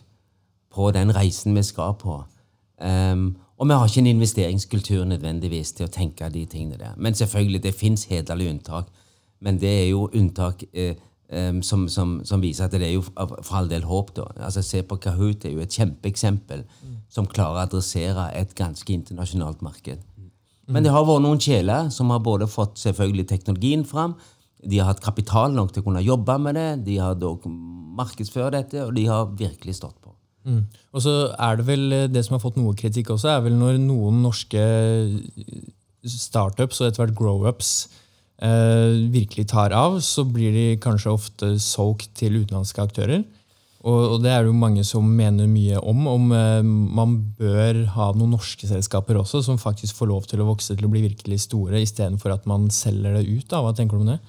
[0.73, 2.21] på den reisen vi skal på.
[2.81, 6.95] Um, og vi har ikke en investeringskultur nødvendigvis til å tenke de tingene der.
[6.97, 8.87] Men selvfølgelig, det fins hederlige unntak.
[9.41, 10.95] Men det er jo unntak eh,
[11.29, 14.15] um, som, som, som, viser at det er jo for all del håp.
[14.17, 14.25] da.
[14.47, 16.97] Altså Se på Kahoot, det er jo et kjempeeksempel mm.
[17.09, 20.01] som klarer å adressere et ganske internasjonalt marked.
[20.71, 24.15] Men det har vært noen kjeler som har både fått selvfølgelig teknologien fram,
[24.61, 27.17] de har hatt kapital nok til å kunne jobbe med det, de har
[27.97, 30.00] markedsført dette, og de har virkelig stått.
[30.47, 30.61] Mm.
[30.91, 33.57] Og så er det vel eh, det som har fått noe kritikk også, er vel
[33.59, 34.63] når noen norske
[36.01, 37.73] startups og etter hvert grow-ups
[38.41, 43.23] eh, virkelig tar av, så blir de kanskje ofte solgt til utenlandske aktører.
[43.81, 47.83] Og, og, det er det jo mange som mener mye om, om eh, man bør
[47.95, 51.07] ha noen norske selskaper også, som faktisk får lov til å vokse til å bli
[51.07, 53.47] virkelig store, istedenfor at man selger det ut.
[53.49, 53.63] Da.
[53.65, 54.19] Hva tenker du om det?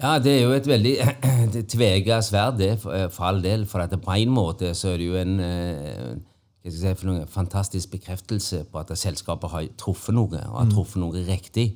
[0.00, 0.94] Ja, det er jo et veldig
[1.74, 3.66] tvega sverd, det, for, for all del.
[3.68, 6.94] For at på en måte så er det jo en eh, si,
[7.28, 10.74] fantastisk bekreftelse på at selskapet har truffet noe, og har mm.
[10.74, 11.72] truffet noe riktig.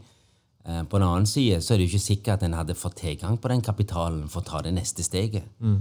[0.67, 2.99] Eh, på den annen side så er det jo ikke sikkert at en hadde fått
[3.03, 5.45] tilgang på den kapitalen for å ta det neste steget.
[5.61, 5.79] Mm.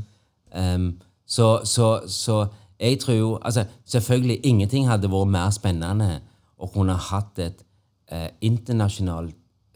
[0.56, 0.91] Um,
[1.26, 2.45] så, så, så,
[2.80, 6.19] jeg tror jo altså, Selvfølgelig, ingenting hadde vært mer spennende
[6.56, 7.63] å kunne hatt et
[8.12, 9.36] eh, internasjonalt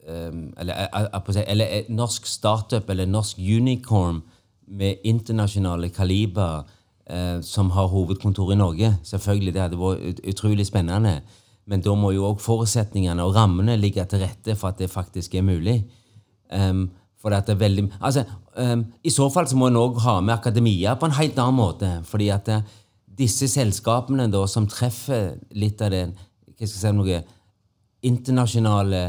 [0.10, 4.22] eller, eller, eller, et norsk startup eller norsk unicorn
[4.70, 6.64] med internasjonale kaliber
[7.10, 8.94] eh, som har hovedkontor i Norge.
[9.04, 11.22] Selvfølgelig, Det hadde vært utrolig spennende.
[11.70, 15.36] Men da må jo òg forutsetningene og rammene ligge til rette for at det faktisk
[15.36, 15.84] er mulig.
[16.50, 16.90] Um,
[17.22, 18.24] for det er veldig, altså,
[18.58, 21.60] um, I så fall så må en òg ha med akademia på en helt annen
[21.60, 21.90] måte.
[22.04, 22.62] fordi at uh,
[23.06, 27.20] disse selskapene da, som treffer litt av det hva skal jeg si, noe
[28.04, 29.02] internasjonale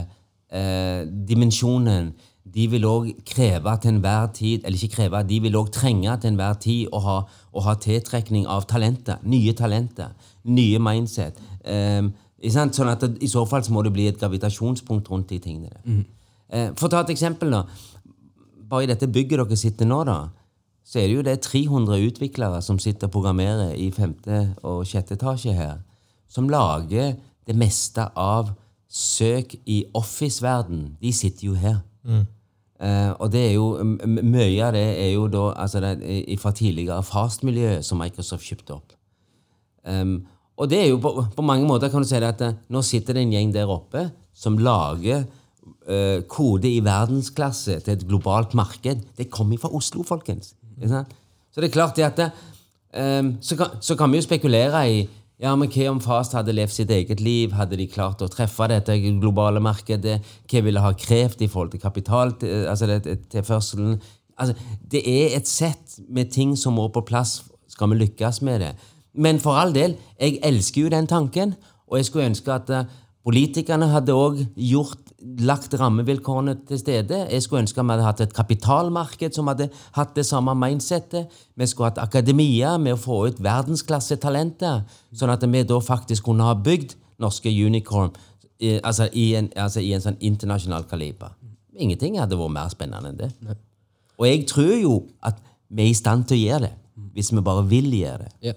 [0.55, 2.13] uh, dimensjonen,
[2.51, 6.33] de vil òg kreve til enhver tid Eller ikke kreve, de vil òg trenge til
[6.33, 7.19] enhver tid å ha,
[7.53, 9.21] å ha tiltrekning av talenter.
[9.23, 10.17] Nye talenter.
[10.49, 11.39] Nye mindset.
[11.63, 12.11] Um,
[12.49, 15.83] sånn at det, I så fall så må det bli et gravitasjonspunkt rundt de tingene.
[15.85, 16.05] Mm.
[16.51, 17.65] Eh, for å ta et eksempel, da.
[18.71, 20.31] Bare i dette bygget dere sitter nå, da,
[20.87, 25.15] så er det jo det 300 utviklere som sitter og programmerer i femte og sjette
[25.15, 25.79] etasje her,
[26.31, 27.15] som lager
[27.47, 28.55] det meste av
[28.90, 30.96] søk i Office-verden.
[31.03, 31.81] De sitter jo her.
[32.05, 32.26] Mm.
[32.81, 33.66] Uh, og det er jo,
[34.09, 38.94] mye av det er jo da altså det, fra tidligere Fast-miljøet som Microsoft kjøpte opp.
[39.85, 40.22] Um,
[40.61, 43.16] og det er jo på, på, mange måter kan du si det at nå sitter
[43.16, 49.05] det en gjeng der oppe som lager uh, kode i verdensklasse til et globalt marked.
[49.16, 50.55] Det kommer fra Oslo, folkens.
[50.81, 52.24] Så det er klart det at
[52.96, 55.05] um, så, kan, så kan vi jo spekulere i
[55.40, 57.55] ja, men Hva om Fast hadde levd sitt eget liv?
[57.57, 60.18] Hadde de klart å treffe dette globale markedet?
[60.50, 62.35] Hva ville ha krevd i forhold til kapital,
[62.68, 63.00] altså
[63.33, 64.00] tilførselen?
[64.40, 64.55] Altså,
[64.92, 67.38] det er et sett med ting som må på plass
[67.70, 68.74] skal vi lykkes med det.
[69.14, 71.55] Men for all del, jeg elsker jo den tanken,
[71.88, 72.85] og jeg skulle ønske at uh,
[73.24, 74.98] politikerne hadde også
[75.44, 77.26] lagt rammevilkårene til stede.
[77.30, 81.28] Jeg skulle ønske vi hadde hatt et kapitalmarked som hadde hatt det samme mindsettet.
[81.56, 86.48] Vi skulle hatt akademia med å få ut verdensklassetalenter, sånn at vi da faktisk kunne
[86.48, 88.14] ha bygd norske unicorn
[88.61, 91.37] i, altså, i, en, altså, i en, sånn internasjonal kaliber.
[91.80, 93.59] Ingenting hadde vært mer spennende enn det.
[94.20, 96.74] Og jeg tror jo at vi er i stand til å gjøre det,
[97.16, 98.35] hvis vi bare vil gjøre det.
[98.50, 98.56] Ja.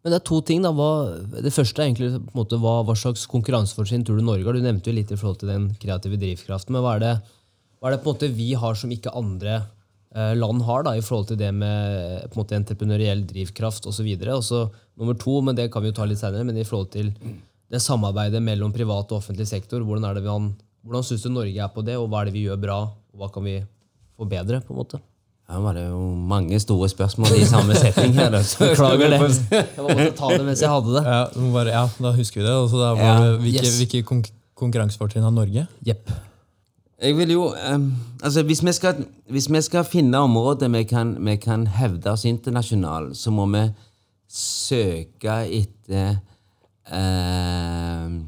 [0.00, 0.62] Men det er to ting.
[0.64, 0.72] da.
[0.72, 0.90] Hva,
[1.44, 4.56] det første er egentlig på en måte, hva, hva slags konkurransefortrinn tror du Norge har?
[4.56, 6.76] Du nevnte jo litt i forhold til den kreative drivkraften.
[6.76, 7.12] Men hva er det,
[7.80, 10.96] hva er det på en måte vi har som ikke andre eh, land har, da,
[10.96, 14.08] i forhold til det med på en måte entreprenøriell drivkraft osv.?
[14.38, 14.64] Og så
[14.96, 17.12] nummer to, men det kan vi jo ta litt senere, men i forhold til
[17.70, 19.84] det samarbeidet mellom privat og offentlig sektor.
[19.84, 22.64] Hvordan, er hvordan syns du Norge er på det, og hva er det vi gjør
[22.64, 23.60] bra, og hva kan vi
[24.16, 24.64] forbedre?
[24.64, 25.04] på en måte?
[25.50, 28.14] Her var det jo mange store spørsmål i samme setting.
[28.14, 28.30] her.
[28.58, 29.18] Beklager det.
[29.50, 31.02] Jeg må måtte ta det mens jeg hadde det.
[31.06, 32.54] Ja, bare, ja da husker vi det.
[32.54, 33.78] Altså, da ja, det hvilke, yes.
[33.80, 34.22] hvilke
[34.54, 35.66] konkurransefortrinn har Norge?
[35.86, 36.12] Jepp.
[37.02, 37.90] Jeg vil jo um,
[38.22, 42.24] altså hvis vi, skal, hvis vi skal finne områder vi kan, vi kan hevde oss
[42.24, 43.66] internasjonalt, så må vi
[44.30, 46.20] søke etter
[46.92, 48.18] uh,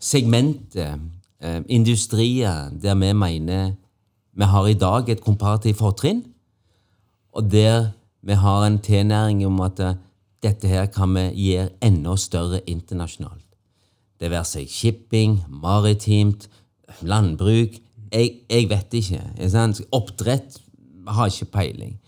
[0.00, 0.98] segmentet,
[1.44, 3.70] uh, industrier, der vi mener
[4.38, 6.26] vi har i dag et komparativt fortrinn
[7.32, 7.90] og der
[8.22, 9.94] vi har en tilnæring om at eh,
[10.42, 13.44] dette her kan vi gi enda større internasjonalt.
[14.20, 16.48] Det være seg shipping, maritimt,
[17.02, 17.78] landbruk
[18.12, 19.20] Jeg, jeg vet ikke.
[19.92, 20.58] Oppdrett
[21.08, 21.98] har ikke peiling.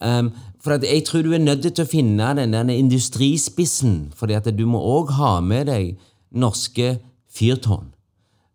[0.00, 4.48] Um, for jeg tror du er nødt til å finne den der industrispissen, fordi at
[4.52, 5.96] du må òg ha med deg
[6.30, 6.98] norske
[7.32, 7.88] fyrtårn.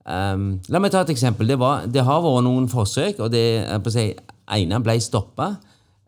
[0.05, 1.49] Um, la meg ta et eksempel.
[1.49, 3.65] Det, var, det har vært noen forsøk, og det,
[4.53, 5.55] ene ble stoppa.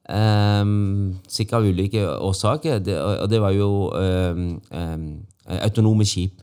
[0.08, 2.80] Um, sikkert av ulike årsaker.
[2.80, 5.08] Det, og det var jo um, um,
[5.60, 6.39] autonome skip.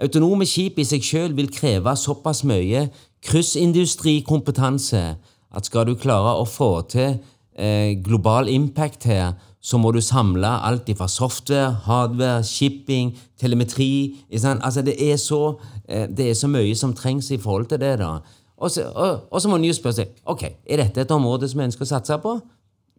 [0.00, 2.88] Autonome skip i seg sjøl vil kreve såpass mye
[3.24, 5.02] kryssindustrikompetanse
[5.50, 7.18] at skal du klare å få til
[7.58, 14.82] eh, global impact her, så må du samle alt fra software, hardware, shipping, telemetri altså
[14.82, 17.98] det er, så, eh, det er så mye som trengs i forhold til det.
[17.98, 18.20] da.
[18.60, 21.48] Og så, og, og så må en jo spørre seg ok, er dette et område
[21.48, 22.36] som en å satse på.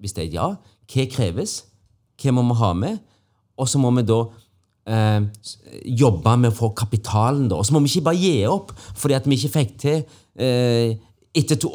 [0.01, 0.47] Hvis det er ja,
[0.91, 1.59] hva kreves?
[2.21, 2.97] Hva må vi ha med?
[3.61, 4.23] Og så må vi da
[4.89, 5.21] eh,
[6.01, 7.47] jobbe med å få kapitalen.
[7.51, 7.59] da.
[7.61, 10.01] Og så må vi ikke bare gi opp fordi at vi ikke fikk til
[10.41, 10.97] eh,
[11.37, 11.69] etter, to,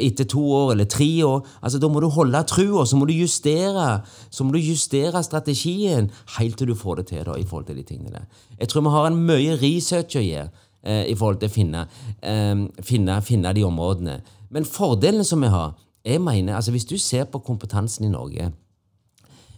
[0.00, 1.44] etter to, år eller tre år.
[1.60, 6.10] Altså, Da må du holde trua, så må du justere så må du justere strategien
[6.38, 7.24] helt til du får det til.
[7.24, 8.24] da, i forhold til de tingene der.
[8.58, 10.50] Jeg tror vi har en mye research å gjøre
[10.84, 11.86] i forhold til å finne,
[12.22, 14.20] eh, finne, finne, de områdene.
[14.50, 15.74] Men fordelen som vi har
[16.06, 18.52] jeg mener, altså Hvis du ser på kompetansen i Norge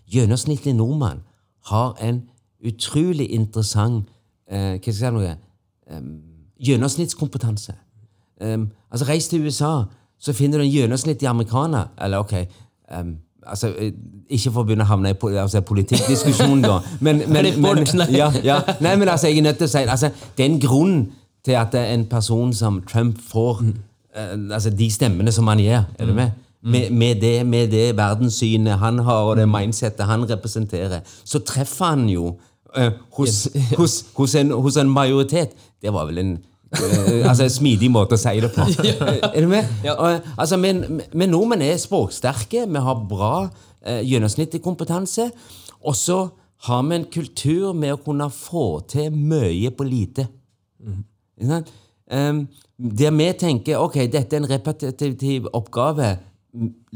[0.08, 1.20] Gjennomsnittlig nordmann
[1.66, 2.22] har en
[2.64, 4.08] utrolig interessant
[4.50, 5.34] eh, hva skal jeg si noe,
[6.58, 7.74] gjennomsnittskompetanse.
[8.90, 9.84] Altså Reis til USA,
[10.18, 11.92] så finner du en gjennomsnittlig amerikaner.
[12.00, 12.34] Eller ok
[12.92, 13.92] um, altså, eh,
[14.28, 16.80] Ikke for å begynne å havne i altså, politikkdiskusjon, da.
[17.00, 18.58] Men, men, men, ja, ja.
[18.84, 20.98] Nei, men altså, jeg er nødt til å si altså, Det er en grunn
[21.44, 23.72] til at en person som Trump får mm.
[24.18, 25.86] uh, altså, de stemmene som han gjør.
[25.98, 26.36] Er du med?
[26.62, 26.70] Mm.
[26.70, 31.94] Med, med, det, med det verdenssynet han har, og det mindsettet han representerer, så treffer
[31.94, 32.34] han jo
[32.76, 33.46] uh, hos,
[33.78, 36.32] hos, hos, en, hos en majoritet Det var vel en
[36.72, 38.66] altså en smidig måte å si det på.
[39.34, 39.68] Er du med?
[39.84, 39.96] Ja.
[40.36, 43.32] altså, men, men nordmenn er språksterke, vi har bra
[43.84, 45.30] eh, gjennomsnittlig kompetanse.
[45.86, 46.22] Og så
[46.68, 50.26] har vi en kultur med å kunne få til mye på lite.
[50.82, 51.04] Mm.
[52.08, 52.40] Um,
[52.78, 56.16] der vi tenker ok, dette er en repetitiv oppgave,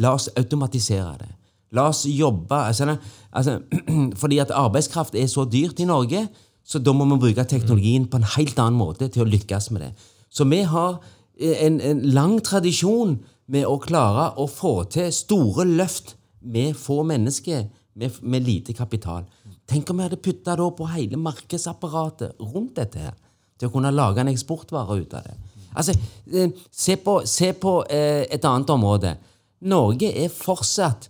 [0.00, 1.30] la oss automatisere det.
[1.72, 2.96] La oss jobbe altså,
[3.32, 3.61] altså,
[4.20, 6.26] Fordi at arbeidskraft er så dyrt i Norge,
[6.64, 9.87] så da må vi bruke teknologien på en helt annen måte til å lykkes med
[9.87, 9.92] det.
[10.33, 11.01] Så vi har
[11.42, 13.18] en, en lang tradisjon
[13.53, 19.27] med å klare å få til store løft med få mennesker, med, med lite kapital.
[19.68, 23.16] Tenk om vi hadde putta på hele markedsapparatet rundt dette her,
[23.59, 25.37] til å kunne lage en eksportvare ut av det.
[25.72, 25.94] Altså,
[26.33, 29.16] eh, Se på, se på eh, et annet område.
[29.61, 31.09] Norge er fortsatt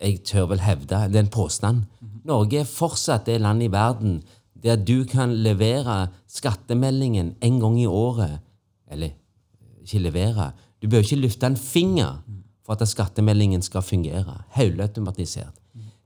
[0.00, 1.82] Jeg tør vel hevde det er en påstand.
[2.24, 4.22] Norge er fortsatt det landet i verden
[4.62, 8.38] der du kan levere skattemeldingen en gang i året.
[8.90, 9.14] Eller
[9.82, 10.50] ikke levere.
[10.82, 12.22] Du bør ikke løfte en finger
[12.66, 14.42] for at skattemeldingen skal fungere.
[14.56, 15.54] Hodeautomatisert.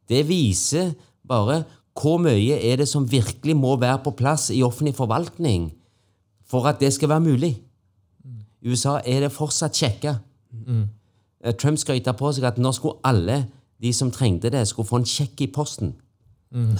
[0.08, 0.92] Det viser
[1.28, 1.64] bare
[1.94, 5.72] hvor mye er det som virkelig må være på plass i offentlig forvaltning
[6.46, 7.54] for at det skal være mulig.
[8.62, 10.16] I USA er det fortsatt sjekka.
[10.50, 10.88] Mm.
[11.60, 13.44] Trump skryter på seg at nå skulle alle
[13.82, 15.94] de som trengte det, skulle få en sjekk i posten.
[16.54, 16.76] Mm.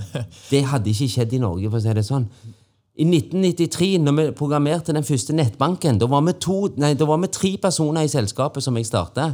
[0.50, 2.24] det hadde ikke skjedd i Norge, for å si det sånn.
[2.98, 7.20] I 1993, når vi programmerte den første nettbanken, da var vi, to, nei, da var
[7.22, 9.30] vi tre personer i selskapet som jeg starta.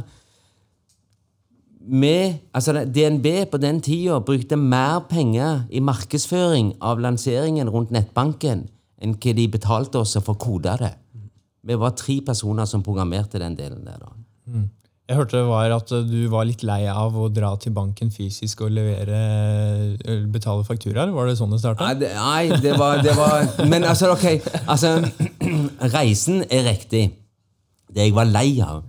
[1.85, 8.67] Altså DNB på den tida brukte mer penger i markedsføring av lanseringen rundt nettbanken
[9.01, 10.93] enn hva de betalte oss for å kode det.
[11.65, 13.97] Vi var tre personer som programmerte den delen der.
[14.01, 14.13] da.
[14.45, 14.69] Mm.
[15.05, 18.71] Jeg hørte var at du var litt lei av å dra til banken fysisk og
[18.73, 19.19] levere,
[20.33, 21.11] betale fakturaer.
[21.13, 21.91] Var det sånn det starta?
[21.91, 24.49] Nei, det, nei, det var, det var Men altså, ok.
[24.65, 24.95] Altså,
[25.95, 27.03] reisen er riktig.
[27.93, 28.81] Det jeg var lei av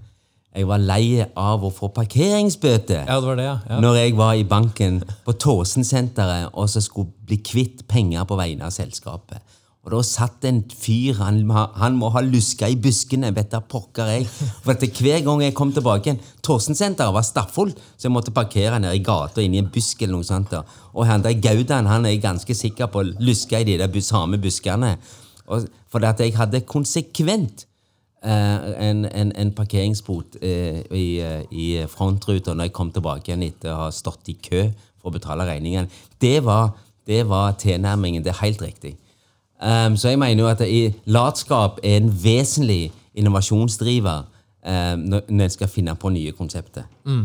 [0.57, 3.59] Jeg var lei av å få parkeringsbøte ja, det var det, ja.
[3.69, 3.81] ja.
[3.85, 8.65] når jeg var i banken på Tåsensenteret og så skulle bli kvitt penger på vegne
[8.65, 9.45] av selskapet.
[9.87, 11.45] Og da satt en fyr Han,
[11.79, 14.27] han må ha luska i buskene, vet pokker jeg.
[14.65, 18.81] For at Hver gang jeg kom tilbake igjen Torsensenteret var stappfullt, så jeg måtte parkere
[18.83, 20.03] nede i gata inni en busk.
[20.03, 20.55] eller noe sånt.
[20.95, 24.39] Og han der Gaudan han er jeg ganske sikker på luska i de der samme
[24.39, 24.97] buskene.
[25.47, 27.67] Og, for at jeg hadde konsekvent
[28.25, 33.47] eh, en, en, en, parkeringsbot eh, i, uh, i frontruta når jeg kom tilbake igjen
[33.47, 34.67] etter å ha stått i kø
[34.99, 35.87] for å betale regningen.
[36.19, 36.75] Det var,
[37.07, 38.25] det var tilnærmingen.
[38.27, 38.97] Det er helt riktig.
[39.57, 40.63] Um, så jeg mener jo at
[41.09, 44.27] latskap er en vesentlig innovasjonsdriver
[44.67, 46.85] um, når en skal finne på nye konsepter.
[47.05, 47.25] Mm.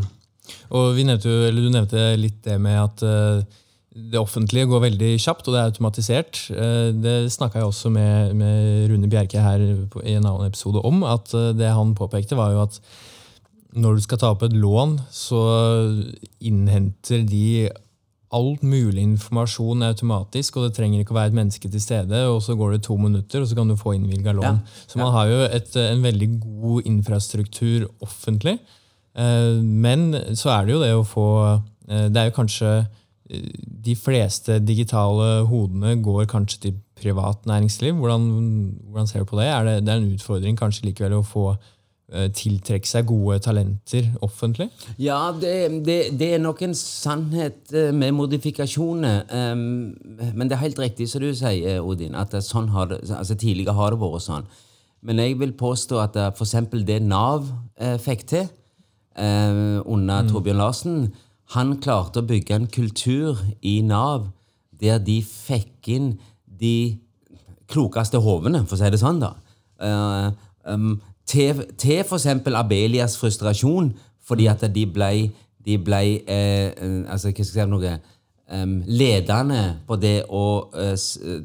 [0.70, 3.44] Og nevnte, Du nevnte litt det med at uh,
[3.92, 6.42] det offentlige går veldig kjapt, og det er automatisert.
[6.50, 11.04] Uh, det snakka jeg også med, med, Rune Bjerke her i en annen episode om.
[11.04, 12.80] at uh, Det han påpekte, var jo at
[13.72, 15.42] når du skal ta opp et lån, så
[16.44, 17.70] innhenter de
[18.32, 22.22] alt mulig informasjon automatisk, og det trenger ikke å være et menneske til stede.
[22.32, 24.62] og Så går det to minutter, og så kan du få innvilga lån.
[24.62, 24.86] Ja.
[24.88, 28.58] Så man har jo et, en veldig god infrastruktur offentlig.
[29.16, 31.28] Eh, men så er det jo det å få
[31.90, 33.50] eh, Det er jo kanskje eh,
[33.84, 37.98] De fleste digitale hodene går kanskje til privat næringsliv.
[37.98, 38.30] Hvordan,
[38.88, 39.50] hvordan ser du på det?
[39.52, 41.50] Er det, det er en utfordring kanskje likevel å få
[42.12, 44.68] tiltrekke seg gode talenter offentlig?
[45.00, 45.54] Ja, det,
[45.86, 49.24] det, det, er nok en sannhet eh, med modifikasjoner.
[49.32, 49.94] Um,
[50.36, 53.78] men det er helt riktig som du sier, Odin, at sånn har det, altså tidligere
[53.78, 54.50] har det vært sånn.
[55.08, 56.58] Men jeg vil påstå at f.eks.
[56.86, 57.48] det Nav
[57.80, 60.34] eh, fikk til eh, under mm.
[60.34, 60.98] Torbjørn Larsen
[61.56, 64.30] Han klarte å bygge en kultur i Nav
[64.82, 66.12] der de fikk inn
[66.46, 66.98] de
[67.72, 69.22] klokeste hovene, for å si det sånn.
[69.22, 69.36] da.
[69.82, 70.30] Uh,
[70.68, 70.96] um,
[71.32, 72.28] til, til f.eks.
[72.56, 73.94] Abelias frustrasjon,
[74.28, 75.12] fordi at de ble,
[75.66, 76.72] de ble eh,
[77.08, 77.94] altså, hva skal jeg si noe,
[78.52, 80.96] um, ledende på det å, eh,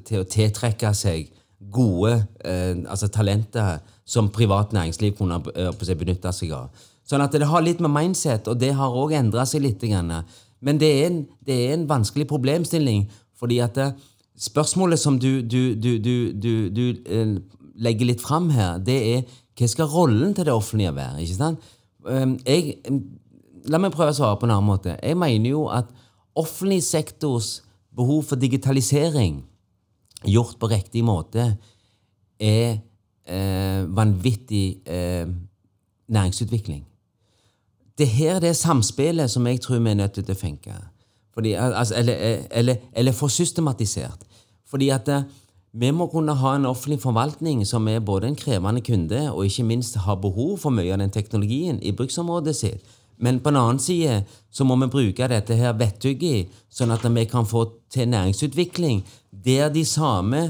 [0.06, 1.30] til å tiltrekke seg
[1.72, 2.12] gode
[2.44, 6.84] eh, altså talenter som privat næringsliv kunne uh, benytte seg av.
[7.06, 9.82] Sånn at det har litt med mindset, og det har òg endra seg litt.
[9.86, 13.06] Men det er, en, det er, en, vanskelig problemstilling,
[13.38, 13.92] fordi at det,
[14.38, 15.98] spørsmålet som du, du, du,
[16.74, 16.84] du
[17.78, 21.22] legger litt fram her, det er hva skal rollen til det offentlige være?
[21.24, 21.68] ikke sant?
[22.08, 22.76] Ehm, jeg,
[23.70, 24.96] la meg prøve å svare på en annen måte.
[25.00, 25.88] Jeg mener jo at
[26.36, 27.62] offentlig sektors
[27.96, 29.40] behov for digitalisering
[30.26, 31.54] gjort på riktig måte
[32.40, 32.76] er
[33.24, 35.24] eh, vanvittig eh,
[36.08, 36.84] næringsutvikling.
[37.96, 40.76] Det her det samspillet som jeg tror vi er nødt til å tenke.
[41.36, 44.24] Fordi, altså, eller, eller, eller for systematisert.
[44.68, 45.24] Fordi at eh,
[45.76, 49.66] vi må kunne ha en offentlig forvaltning som er både en krevende kunde og ikke
[49.68, 52.94] minst har behov for mye av den teknologien i bruksområdet sitt.
[53.20, 54.22] Men på den annen side
[54.52, 59.68] så må vi bruke dette her vettugget, sånn at vi kan få til næringsutvikling der
[59.72, 60.42] de samme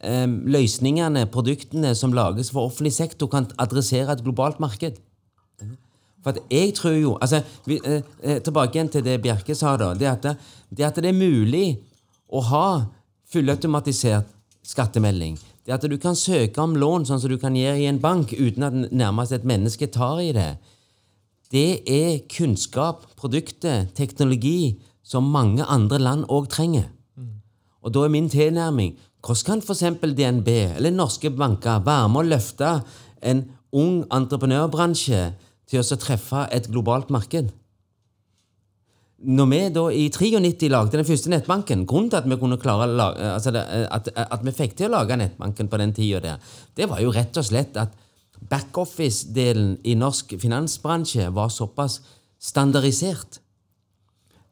[0.00, 5.00] eh, løsningene, produktene som lages for offentlig sektor, kan adressere et globalt marked.
[6.24, 9.94] For jeg tror jo altså, vi, eh, eh Tilbake igjen til det Bjerke sa, da.
[9.94, 10.36] Det at det,
[10.70, 11.80] det at det er mulig
[12.28, 12.66] å ha
[13.32, 15.38] fullautomatisert skattemelding.
[15.66, 18.32] Det at du kan søke om lån sånn som du kan gjøre i en bank
[18.36, 20.54] uten at nærmest et menneske tar i det.
[21.50, 26.88] Det er kunnskap, produkter, teknologi som mange andre land òg trenger.
[27.80, 30.16] Og da er min tilnærming hvordan kan f.eks.
[30.16, 32.70] DNB eller norske banker være med å løfte
[33.20, 33.42] en
[33.76, 35.24] ung entreprenørbransje
[35.68, 37.50] til å treffe et globalt marked?
[39.20, 42.86] Når vi da i 93 lagde den første nettbanken Grunnen til at vi kunne klare
[43.34, 46.88] altså det, at, at, vi fikk til å lage nettbanken på den tida der, det
[46.88, 47.92] var jo rett og slett at
[48.48, 51.98] backoffice-delen i norsk finansbransje var såpass
[52.40, 53.42] standardisert.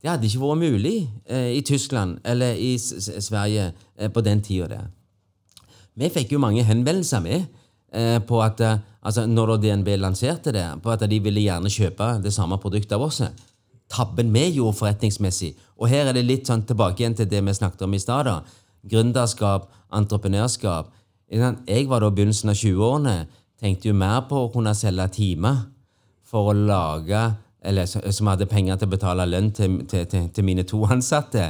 [0.02, 4.44] Det hadde ikke vært mulig eh, i Tyskland eller i S Sverige eh, på den
[4.44, 4.86] tida der.
[5.98, 7.48] Vi fikk jo mange henvendelser med
[7.90, 12.18] eh, på at eh, altså når DNB lanserte det, på at de ville gjerne kjøpe
[12.22, 13.22] det samme produktet av oss
[13.88, 15.54] tabben vi gjorde forretningsmessig.
[15.78, 18.30] Og her er det litt sånn tilbake igjen til det vi snakket om i stad.
[18.88, 20.92] Gründerskap, entreprenørskap.
[21.28, 23.16] Jeg var da i begynnelsen av 20-årene.
[23.58, 25.66] Tenkte jo mer på å kunne selge timer
[26.28, 27.26] for å lage
[27.68, 31.48] Eller som hadde penger til å betale lønn til, til, til, til mine to ansatte.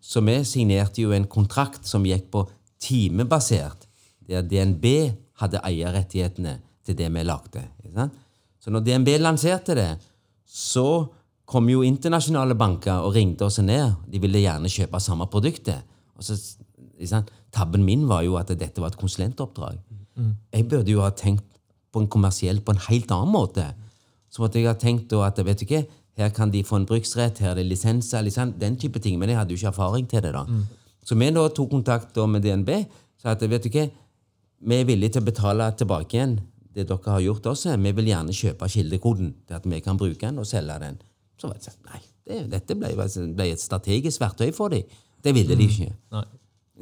[0.00, 2.44] Så vi signerte jo en kontrakt som gikk på
[2.78, 3.88] timebasert,
[4.28, 4.86] der DNB
[5.42, 6.54] hadde eierrettighetene
[6.86, 7.64] til det vi lagde.
[8.62, 9.90] Så når DNB lanserte det,
[10.46, 11.08] så
[11.48, 13.96] kom jo internasjonale banker og ringte oss ned.
[14.10, 15.84] De ville gjerne kjøpe samme produktet.
[16.20, 16.36] Så,
[17.54, 19.78] Tabben min var jo at dette var et konsulentoppdrag.
[20.18, 20.32] Mm.
[20.52, 21.46] Jeg burde jo ha tenkt
[21.94, 23.64] på en kommersiell på en helt annen måte.
[24.28, 25.86] Så måtte jeg ha tenkt at vet du ikke,
[26.18, 29.16] her kan de få en bruksrett, her er det lisenser, liksom, den type ting.
[29.18, 30.34] Men jeg hadde jo ikke erfaring til det.
[30.34, 30.44] da.
[30.44, 30.66] Mm.
[31.06, 32.70] Så vi da tok kontakt med DNB.
[33.22, 33.88] sa at vet du ikke,
[34.60, 36.38] vi er villige til å betale tilbake igjen
[36.74, 37.76] det dere har gjort også.
[37.76, 40.98] Vi vil gjerne kjøpe kildekoden til at vi kan bruke den og selge den.
[41.38, 44.88] Så var det sånn Nei, det, dette ble, ble, et strategisk verktøy for dem.
[45.24, 45.92] Det ville de ikke.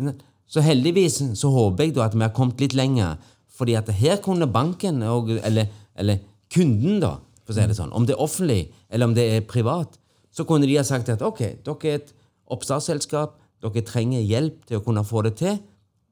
[0.01, 0.13] Mm.
[0.47, 3.17] Så heldigvis så håper jeg da at vi har kommet litt lenger.
[3.57, 6.19] fordi at her kunne banken, eller, eller
[6.53, 9.47] kunden, da, for å si det sånn, om det er offentlig eller om det er
[9.49, 9.97] privat,
[10.31, 12.13] så kunne de ha sagt at ok, dere er et
[12.53, 15.57] oppstartsselskap, dere trenger hjelp til å kunne få det til.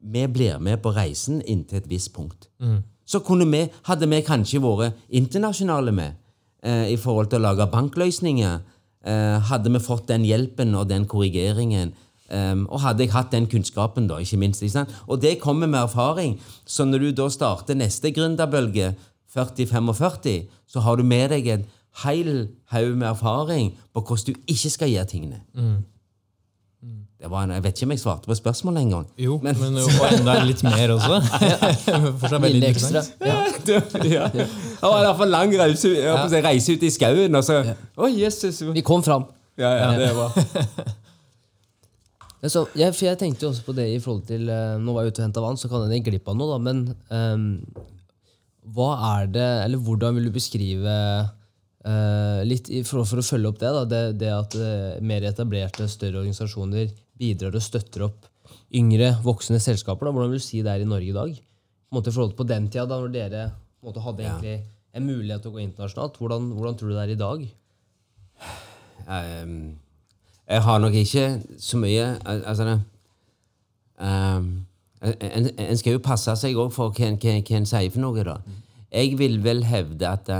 [0.00, 2.48] Vi blir med på reisen inntil et visst punkt.
[2.64, 2.80] Mm.
[3.04, 6.16] Så vi, hadde vi kanskje vært internasjonale med
[6.64, 8.60] i forhold til å lage bankløsninger.
[9.04, 11.92] Eh, hadde vi fått den hjelpen og den korrigeringen,
[12.32, 14.62] eh, og hadde jeg hatt den kunnskapen, da, ikke minst.
[14.64, 16.38] Ikke og det kommer med erfaring.
[16.64, 18.94] Så når du da starter neste gründerbølge,
[19.34, 21.64] 40-45, så har du med deg en
[22.04, 25.40] hel haug med erfaring på hvordan du ikke skal gjøre tingene.
[25.54, 25.84] Mm.
[27.24, 29.04] Det var en, jeg vet ikke om jeg svarte på spørsmålet engang.
[29.16, 31.22] Jo, men, men jo, enda litt mer også.
[32.20, 33.00] Fortsatt veldig Lille ekstra.
[33.24, 33.38] Ja.
[34.04, 34.26] ja.
[34.34, 34.44] Det
[34.82, 35.88] var i hvert fall lang reise,
[36.44, 38.60] reise ut i skauen, og så Å, Jesus.
[38.76, 39.24] Vi kom fram.
[39.56, 40.34] Ja, ja, det var
[42.52, 45.02] så, jeg, for jeg tenkte jo også på det i forhold til uh, Nå var
[45.06, 46.76] jeg ute og henta vann, så kan jeg glipp av noe, da, men
[47.08, 47.44] um,
[48.74, 50.94] hva er det Eller hvordan vil du beskrive
[52.48, 56.22] litt for, for, å følge opp det, da, det, det at uh, mer etablerte, større
[56.22, 58.30] organisasjoner bidrar og støtter opp
[58.74, 60.08] yngre, voksne selskaper.
[60.08, 60.14] Da.
[60.14, 61.34] Hvordan vil du si det er i Norge i dag?
[61.36, 63.44] På, måte, forhold på den tida, da når dere
[63.84, 64.56] måte, hadde ja.
[64.96, 66.18] en mulighet til å gå internasjonalt.
[66.20, 67.46] Hvordan, hvordan, tror du det er i dag?
[69.04, 69.56] Um,
[70.48, 71.26] jeg har nok ikke
[71.60, 72.78] så mye altså,
[74.00, 74.48] um,
[75.04, 78.24] en, en, skal jo passe seg òg for hva, en sier for noe.
[78.24, 78.38] da.
[78.88, 80.32] Jeg vil vel hevde at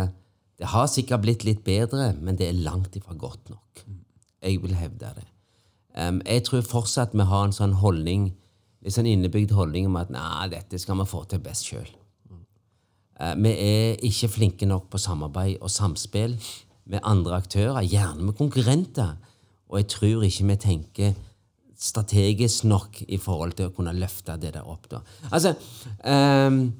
[0.65, 3.85] det, eh, har sikkert blitt litt bedre, men det er langt ifra godt nok.
[4.43, 5.27] Jeg vil hevde det.
[5.97, 8.35] Um, jeg tror fortsatt vi har en sånn holdning,
[8.83, 11.89] litt sånn innebygd holdning om at nei, dette skal vi få til best sjøl.
[13.21, 16.35] Uh, vi er ikke flinke nok på samarbeid og samspill
[16.91, 19.15] med andre aktører, gjerne med konkurrenter.
[19.71, 21.15] Og jeg tror ikke vi tenker
[21.79, 24.89] strategisk nok i forhold til å kunne løfte det der opp.
[24.91, 25.01] da.
[25.31, 25.55] Altså,
[26.05, 26.73] um,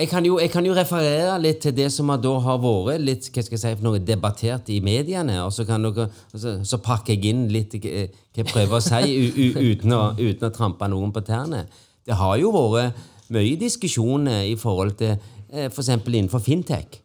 [0.00, 3.26] jeg kan, jo, jeg kan, jo, referere litt til det som da har vært litt
[3.28, 5.36] hva skal jeg si, for noe debattert i mediene.
[5.44, 9.26] og Så, dere, så, så pakker jeg inn litt hva jeg prøver å si, u,
[9.28, 11.66] u, uten, å, uten, å, trampe noen på tærne.
[12.06, 12.96] Det har jo vært
[13.30, 15.18] mye diskusjoner i forhold til
[15.50, 15.90] f.eks.
[15.90, 17.00] For innenfor fintech.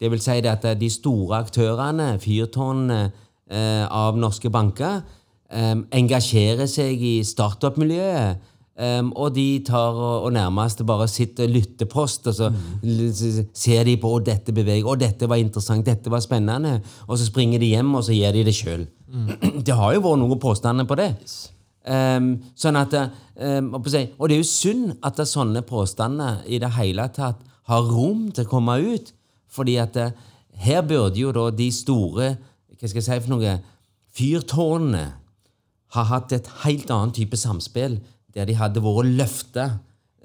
[0.00, 3.00] Det vil si at de store aktørene, fyrtårnene,
[3.50, 5.02] eh, av norske banker
[5.50, 8.40] eh, engasjerer seg i startup-miljøet.
[8.80, 13.50] Um, og de tar og, og, nærmest bare sitter og lytter post, og så mm.
[13.52, 16.78] ser de på og dette beveger, og dette var interessant, dette var spennende.
[17.06, 18.86] Og så springer de hjem, og så gjør de det sjøl.
[19.12, 19.28] Mm.
[19.66, 21.12] Det har jo vært noen påstander på det.
[21.84, 22.96] Um, sånn at,
[23.36, 27.40] um, og det er jo synd at det er sånne påstander i det hele tatt
[27.70, 29.12] har rom til å komme ut.
[29.50, 30.10] Fordi at det,
[30.64, 32.34] her burde jo da de store
[32.80, 33.58] hva skal jeg si for noe,
[34.16, 35.04] fyrtårnene
[35.96, 37.98] ha hatt et helt annet type samspill
[38.34, 39.66] der de hadde vært å løfte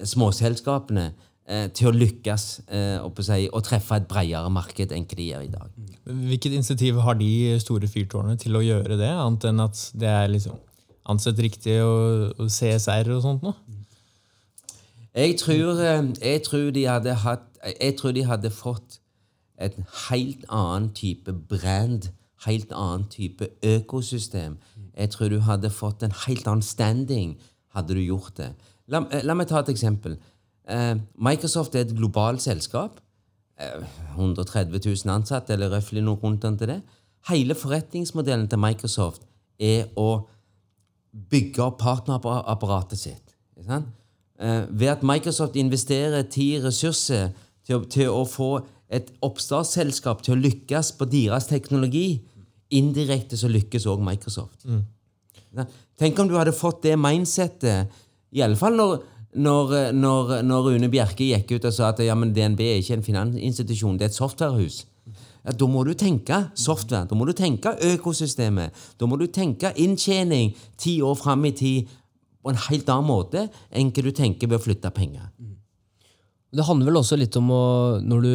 [0.04, 1.06] småselskapene
[1.48, 5.46] eh, til å lykkes eh, å si, og treffe et bredere marked enn de gjør
[5.46, 5.72] i dag.
[6.06, 10.30] Hvilket initiativ har de store fyrtårnene til å gjøre det, annet enn at det er
[10.34, 10.60] liksom
[11.06, 13.58] ansett riktig og, og CSR og sånt noe?
[15.16, 16.72] Jeg tror, eh, jeg, tror
[17.24, 17.50] hatt,
[17.80, 19.00] jeg tror de hadde fått
[19.58, 19.76] et
[20.10, 22.10] helt annen type brand,
[22.46, 24.58] helt annen type økosystem.
[24.98, 27.38] Jeg tror du hadde fått en helt annen standing
[27.76, 28.52] hadde du gjort det.
[28.92, 30.18] La, eh, la meg ta et eksempel.
[30.68, 33.02] Eh, Microsoft er et globalt selskap.
[33.60, 33.84] Eh,
[34.18, 36.82] 130 000 ansatte, eller røftlig noe rundt til det.
[37.30, 39.26] Hele forretningsmodellen til Microsoft
[39.60, 40.26] er å
[41.32, 43.36] bygge opp partnerapparatet sitt.
[43.66, 47.32] Eh, ved at Microsoft investerer tid ressurser
[47.66, 48.60] til, til, å få
[48.92, 52.22] et oppstartsselskap til å lykkes på deres teknologi,
[52.76, 54.66] indirekte så lykkes òg Microsoft.
[54.66, 54.84] Mm.
[56.00, 57.94] Tenk om du hadde fått det mindsettet,
[58.36, 58.98] iallfall når,
[59.36, 63.00] når, når, når Rune Bjerke gikk ut og sa at ja, men DNB er ikke
[63.00, 64.84] en finansinstitusjon, det er et softwarehus.
[65.46, 68.74] Ja, da må du tenke software, da må du tenke økosystemet.
[68.98, 71.92] Da må du tenke inntjening ti år fram i tid
[72.42, 75.30] på en helt annen måte enn hva du tenker ved å flytte penger.
[76.56, 77.66] Det handler vel også litt om å,
[78.02, 78.34] når du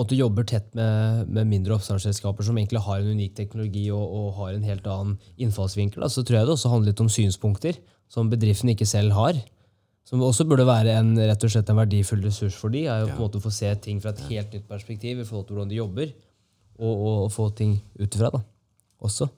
[0.00, 4.34] måte, jobber tett med, med mindre oppstartsselskaper som egentlig har en unik teknologi og, og
[4.40, 7.80] har en helt annen innfallsvinkel, da, så tror jeg det også handler litt om synspunkter
[8.10, 9.38] som bedriften ikke selv har.
[10.08, 13.12] Som også burde være en, rett og slett en verdifull ressurs for de, er jo
[13.12, 15.58] på en måte å få se ting fra et helt nytt perspektiv i forhold til
[15.58, 16.16] hvordan de jobber,
[16.80, 18.40] og, og, og få ting utifra da,
[19.06, 19.28] også.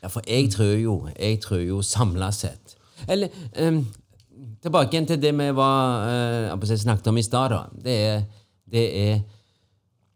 [0.00, 2.74] Ja, for jeg tror jo, jeg tror jo samla sett
[3.08, 3.78] Eller um,
[4.60, 7.54] tilbake igjen til det vi var, uh, snakket om i stad.
[7.84, 8.24] Det er,
[8.68, 9.14] det er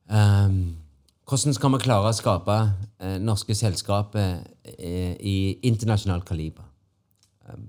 [0.09, 6.65] hvordan skal vi klare å skape uh, norske selskaper uh, i internasjonalt kaliber?
[7.49, 7.69] Um,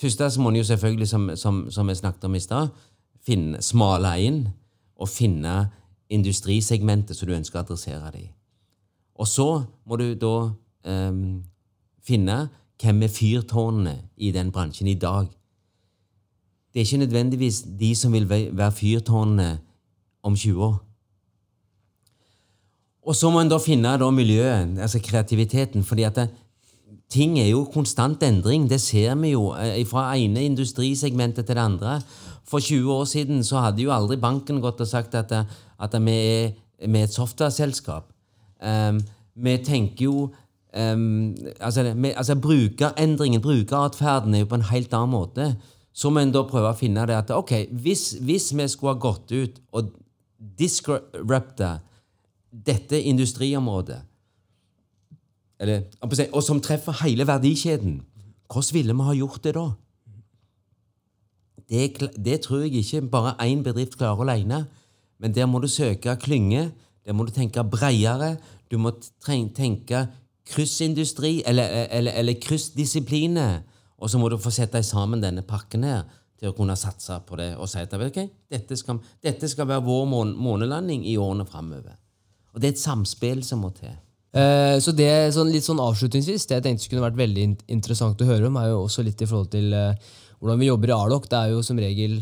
[0.00, 2.68] først så må en jo selvfølgelig, som, som, som, jeg snakket om i stad,
[3.60, 4.46] smale inn
[4.96, 5.70] og finne
[6.08, 8.28] industrisegmentet som du ønsker å adressere det i.
[9.18, 9.48] Og så
[9.84, 10.34] må du da
[10.88, 11.42] um,
[12.04, 12.38] finne
[12.78, 15.26] hvem er fyrtårnene i den bransjen i dag.
[16.72, 19.48] Det er ikke nødvendigvis de som vil være fyrtårnene
[20.22, 20.76] om 20 år.
[23.08, 25.84] Og så må en da finne da miljøet, altså kreativiteten.
[25.84, 26.28] fordi at det,
[27.10, 28.68] ting er jo konstant endring.
[28.68, 32.00] Det ser vi jo eh, fra ene industrisegmentet til det andre.
[32.48, 35.32] For 20 år siden så hadde jo aldri banken gått og sagt at,
[35.80, 38.12] at vi er, er et software-selskap.
[38.60, 39.00] Um,
[39.36, 40.30] vi tenker jo
[40.74, 45.52] um, altså, vi, altså Brukerendringen, brukeratferden, er jo på en helt annen måte.
[45.92, 49.00] Så må en da prøve å finne det at ok, hvis, hvis vi skulle ha
[49.00, 49.92] gått ut og
[50.58, 51.78] disrupta
[52.66, 54.02] dette industriområdet,
[55.58, 55.82] eller,
[56.32, 58.00] og som treffer hele verdikjeden,
[58.48, 59.66] hvordan ville vi ha gjort det da?
[61.68, 64.66] Det, det tror jeg ikke bare én bedrift klarer alene.
[65.18, 66.70] Men der må du søke klynge,
[67.04, 68.36] der må du tenke bredere.
[68.70, 68.94] Du må
[69.24, 70.06] tenke
[70.48, 73.60] kryssindustri, eller, eller, eller kryssdisipliner.
[73.98, 76.06] Og så må du få sette sammen denne pakken her
[76.38, 79.82] til å kunne satse på det og si at okay, dette, skal, dette skal være
[79.84, 80.04] vår
[80.38, 81.98] månelanding i årene framover.
[82.58, 83.92] Og det er et samspill som må til.
[84.34, 88.26] Eh, så det sånn, litt sånn avslutningsvis, det jeg tenkte kunne vært veldig interessant å
[88.26, 90.10] høre om, er jo også litt i forhold til eh,
[90.42, 91.28] hvordan vi jobber i Arlok.
[91.30, 92.18] Det er jo som regel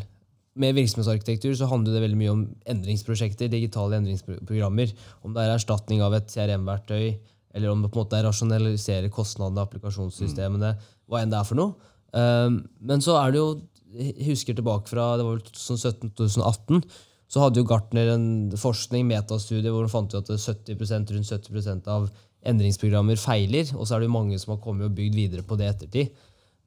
[0.60, 4.92] med virksomhetsarkitektur så handler det veldig mye om endringsprosjekter, digitale endringsprogrammer.
[5.24, 7.16] Om det er erstatning av et CRM-verktøy,
[7.56, 10.72] eller om det på en måte er rasjonalisere kostnadene, applikasjonssystemene,
[11.08, 11.92] hva enn det er for noe.
[12.16, 13.50] Um, men så er det jo,
[13.96, 16.80] jeg husker tilbake fra det var vel 2017-2018,
[17.26, 21.90] så hadde jo Gartner en forskning, metastudie, hvor de fant ut at 70% rundt 70%
[21.90, 22.08] av
[22.46, 23.72] endringsprogrammer feiler.
[23.74, 26.12] Og så er det jo mange som har kommet og bygd videre på det ettertid.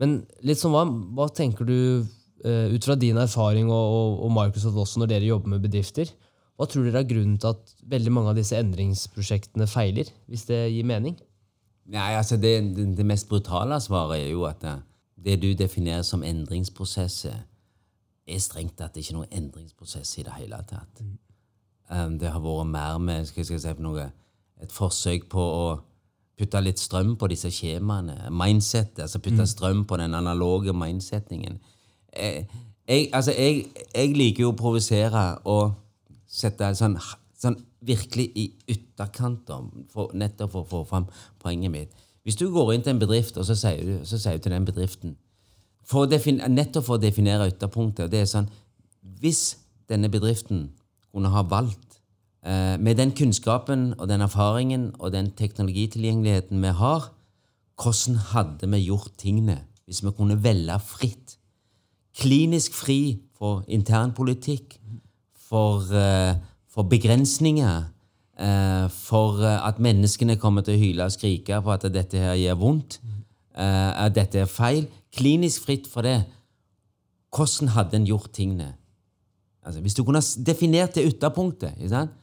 [0.04, 0.84] Men litt sånn, hva,
[1.16, 5.32] hva tenker du uh, ut fra din erfaring og, og, og, Microsoft også når dere
[5.32, 6.12] jobber med bedrifter?
[6.60, 10.12] Hva tror dere er grunnen til at veldig mange av disse endringsprosjektene feiler?
[10.28, 11.16] hvis det gir mening?
[11.90, 14.76] Nei, altså det, det, det mest brutale svaret er jo at det,
[15.24, 17.40] det du definerer som endringsprosesser,
[18.30, 21.04] er strengt tatt ikke noen endringsprosess i det hele tatt.
[21.90, 24.10] Um, det har vært mer med skal jeg si noe,
[24.62, 25.70] et forsøk på å
[26.40, 28.30] putte litt strøm på disse skjemaene.
[28.32, 31.60] Mindset, Altså putte strøm på den analoge mindsettingen.
[32.16, 32.48] Jeg,
[32.88, 33.66] jeg, altså, jeg,
[33.96, 35.74] jeg liker jo å provosere og
[36.30, 36.98] sette sånn,
[37.38, 39.68] sånn virkelig i ytterkanter,
[40.14, 41.10] nettopp for å få fram
[41.42, 42.06] poenget mitt.
[42.24, 44.54] Hvis du går inn til en bedrift, og så sier du, så sier du til
[44.54, 45.16] den bedriften
[45.86, 48.12] for Nettopp for å definere ytterpunktet.
[48.12, 48.50] det er sånn,
[49.20, 49.58] Hvis
[49.90, 50.70] denne bedriften
[51.12, 52.00] kunne ha valgt
[52.46, 57.10] eh, med den kunnskapen og den erfaringen og den teknologitilgjengeligheten vi har,
[57.80, 61.38] hvordan hadde vi gjort tingene hvis vi kunne velge fritt?
[62.20, 64.78] Klinisk fri for internpolitikk,
[65.50, 66.36] for, eh,
[66.68, 67.84] for begrensninger,
[68.38, 72.36] eh, for eh, at menneskene kommer til å hyle og skrike på at dette her
[72.36, 73.00] gjør vondt,
[73.56, 74.88] eh, at dette er feil.
[75.20, 76.24] Klinisk fritt for det.
[77.36, 78.74] Hvordan hadde en gjort tingene?
[79.66, 82.16] Altså, hvis du kunne definert det ytterpunktet ikke sant?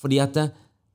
[0.00, 0.36] Fordi at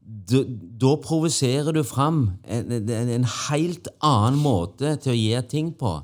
[0.06, 0.42] det,
[0.82, 5.98] da, provoserer du fram en, en, helt annen måte til å gjøre ting på.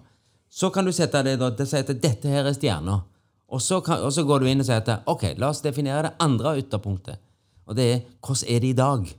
[0.49, 2.97] Så kan du sette det da, det å si at dette her er stjerna.
[3.51, 6.55] Og og så går du inn og sier at ok, la oss definere det andre
[6.61, 7.19] ytterpunktet.
[7.67, 9.09] Og det er hvordan er det i dag?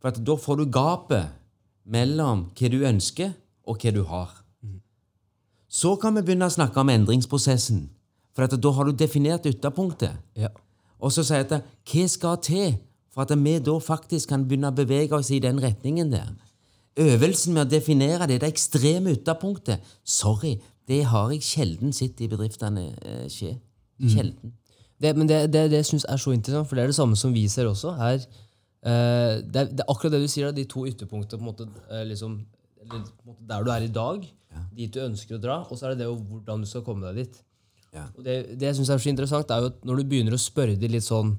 [0.00, 1.36] For da får du gapet
[1.84, 3.34] mellom hva du ønsker,
[3.64, 4.43] og hva du har.
[5.74, 7.88] Så kan vi begynne å snakke om endringsprosessen.
[8.34, 10.18] For da har du definert ytterpunktet.
[10.38, 10.50] Ja.
[11.02, 12.76] Og så sier jeg at hva skal til
[13.14, 16.32] for at vi da faktisk kan begynne å bevege oss i den retningen der?
[16.98, 20.56] Øvelsen med å definere det, det ekstreme ytterpunktet Sorry,
[20.86, 23.56] det har jeg sjelden sett i bedriftene eh, skje.
[23.98, 24.54] Sjelden.
[25.00, 27.18] Det, men det, det, det syns jeg er så interessant, for det er det samme
[27.18, 27.94] som vi ser også.
[27.98, 28.22] her.
[28.84, 31.40] Eh, det, er, det er akkurat det du sier, de to ytterpunktene.
[31.40, 32.38] på en måte, eh, liksom,
[32.82, 34.26] eller, på en måte Der du er i dag,
[34.74, 37.24] dit du ønsker å dra, og så er det det hvordan du skal komme deg
[37.24, 37.42] dit.
[37.94, 38.08] Ja.
[38.16, 40.42] Og det, det jeg synes er så interessant, er jo at når du begynner å
[40.42, 41.36] spørre de litt sånn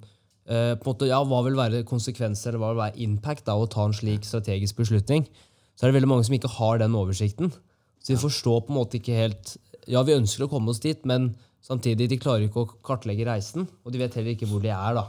[0.48, 3.64] eh, på en måte, ja, Hva vil være konsekvenser eller hva vil være impact av
[3.64, 5.28] å ta en slik strategisk beslutning?
[5.76, 7.52] Så er det veldig mange som ikke har den oversikten.
[8.00, 11.04] Så de forstår på en måte ikke helt Ja, vi ønsker å komme oss dit,
[11.06, 11.36] men
[11.66, 13.68] samtidig de klarer ikke å kartlegge reisen.
[13.86, 14.94] Og de vet heller ikke hvor de er.
[14.98, 15.04] da.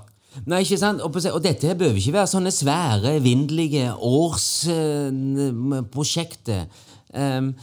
[0.45, 1.01] Nei, ikke sant?
[1.01, 6.67] Og, og dette behøver ikke være sånne svære, evinnelige årsprosjekter.
[7.17, 7.55] Um,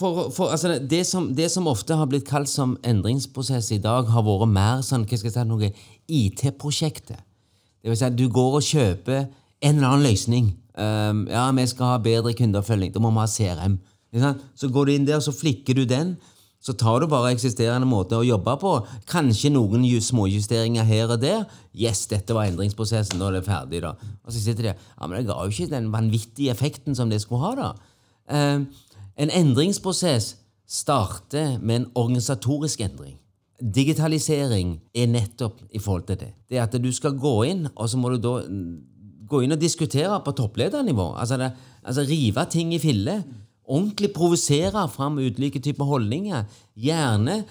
[0.00, 4.08] for, for altså, det, som, det som ofte har blitt kalt som endringsprosess i dag,
[4.08, 5.72] har vært mer sånn, hva skal jeg si, noe
[6.08, 7.20] IT-prosjektet.
[7.80, 10.50] Det vil si at du går og kjøper en eller annen løsning.
[10.80, 12.92] Um, ja, vi skal ha bedre kundeoppfølging.
[12.94, 13.78] Da må vi ha CRM.
[14.58, 16.16] Så går du inn der, så flikker du den.
[16.60, 18.72] Så tar du bare eksisterende måte å jobbe på.
[19.08, 21.46] Kanskje noen småjusteringer her og der.
[21.72, 23.16] Yes, dette var endringsprosessen.
[23.20, 23.94] Nå er det ferdig, da.
[24.24, 27.22] Og så sitter de Ja, men det ga jo ikke den vanvittige effekten som det
[27.24, 27.70] skulle ha, da.
[28.30, 28.68] Um,
[29.20, 30.36] en endringsprosess
[30.70, 33.16] starter med en organisatorisk endring.
[33.60, 36.30] Digitalisering er nettopp i forhold til det.
[36.48, 38.78] Det er at du skal gå inn, og så må du da mm,
[39.30, 41.10] gå inn og diskutere på toppledernivå.
[41.18, 41.50] Altså, det,
[41.82, 43.24] altså rive ting i filler.
[43.70, 46.46] Ordentlig provosere fram ulike typer holdninger.
[46.74, 47.42] Gjerne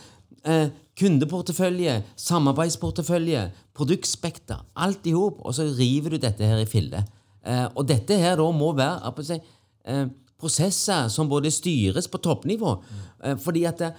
[0.44, 4.66] eh, kundeportefølje, samarbeidsportefølje, produktspekter.
[4.76, 5.44] Alt i hop.
[5.46, 7.06] Og så river du dette her i filler.
[7.46, 9.40] Eh, og dette her da må være si,
[9.86, 10.08] eh,
[10.40, 12.76] prosesser som både styres på toppnivå.
[13.24, 13.94] Eh, fordi at det,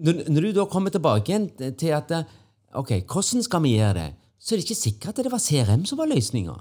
[0.00, 1.48] når, du da kommer tilbake igjen
[1.78, 2.28] til at eh,
[2.78, 4.08] ok, hvordan skal vi gjøre det,
[4.40, 6.56] så er det ikke sikkert at det var CRM som var løsninga.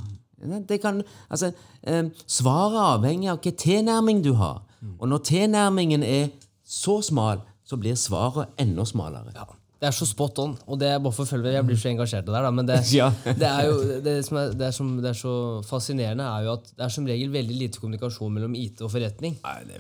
[1.30, 1.52] Altså,
[1.84, 4.64] eh, svaret avhenger av hvilken tilnærming du har.
[5.00, 6.30] Og når tilnærmingen er
[6.64, 9.59] så smal, så blir svaret enda smalere.
[9.80, 10.58] Det er så spot on.
[10.68, 12.80] og det er bare for følge, Jeg blir så engasjert av det her, men det,
[13.00, 13.06] Ja.
[13.24, 16.52] det er jo det som er, det er, som, det er så fascinerende, er jo
[16.58, 19.38] at det er som regel veldig lite kommunikasjon mellom IT og forretning.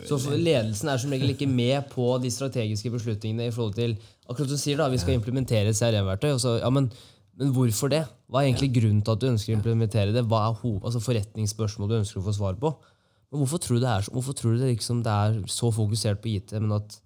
[0.07, 3.97] så ledelsen er som regel ikke med på de strategiske beslutningene i forhold til
[4.29, 6.35] Akkurat som du sier, da, vi skal implementere et CRM-verktøy.
[6.61, 6.91] ja, men,
[7.35, 8.03] men hvorfor det?
[8.29, 10.21] Hva er egentlig grunnen til at du ønsker å implementere det?
[10.29, 12.69] Hva er altså forretningsspørsmål du ønsker å få svar på?
[13.31, 16.21] Men hvorfor tror du det er, hvorfor tror du det, liksom, det er så fokusert
[16.21, 16.99] på IT, men at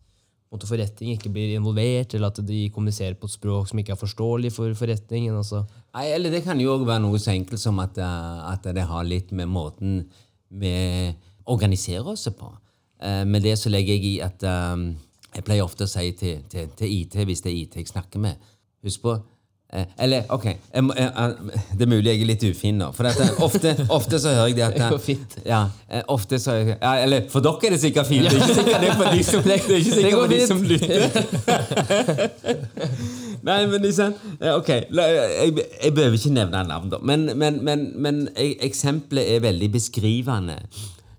[0.54, 4.00] måte forretning ikke blir involvert, eller at de kommuniserer på et språk som ikke er
[4.00, 5.36] forståelig for forretningen.
[5.40, 5.64] Altså.
[5.96, 8.86] Nei, eller det kan jo også være noe så enkelt som at, eh, at det
[8.90, 10.04] har litt med måten
[10.54, 10.76] vi
[11.50, 12.52] organiserer oss på.
[13.02, 14.94] Eh, Med det så legger jeg i at eh,
[15.34, 18.22] Jeg pleier ofte å si til, til, til IT, hvis det er IT jeg snakker
[18.22, 18.38] med
[18.84, 19.16] Husk på
[19.98, 21.36] Eller, ok, jeg, jeg,
[21.74, 22.92] det er mulig jeg er litt ufin nå.
[22.94, 25.38] For eh, ofte, ofte så hører jeg det at fint.
[25.48, 28.28] Ja, eh, ofte så ja, Eller for dere er det sikkert fint.
[28.28, 30.40] Det er ikke sikkert det er for de som, det er ikke sikkert for de
[30.48, 31.00] som lytter.
[33.50, 35.54] Nei, men liksom eh, Ok, jeg,
[35.84, 37.02] jeg behøver ikke nevne navn, da.
[37.02, 40.60] Men, men, men, men eksempelet er veldig beskrivende.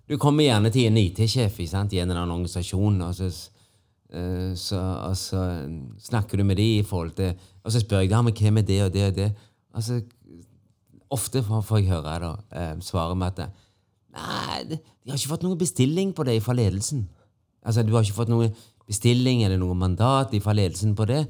[0.09, 3.54] Du kommer gjerne til en IT-sjef i en eller annen organisasjon, og så, eh,
[4.55, 5.41] så, og så
[5.99, 7.33] snakker du med de i forhold til
[7.65, 9.31] Og så spør jeg ja, men hva med det og det og det.
[9.75, 10.01] Altså,
[11.11, 13.51] ofte får jeg høre da, eh, svaret med at
[14.15, 17.09] Nei, de har ikke fått noen bestilling på det fra ledelsen.
[17.67, 18.55] Altså, Du har ikke fått noen
[18.87, 21.27] bestilling eller noe mandat fra ledelsen på det.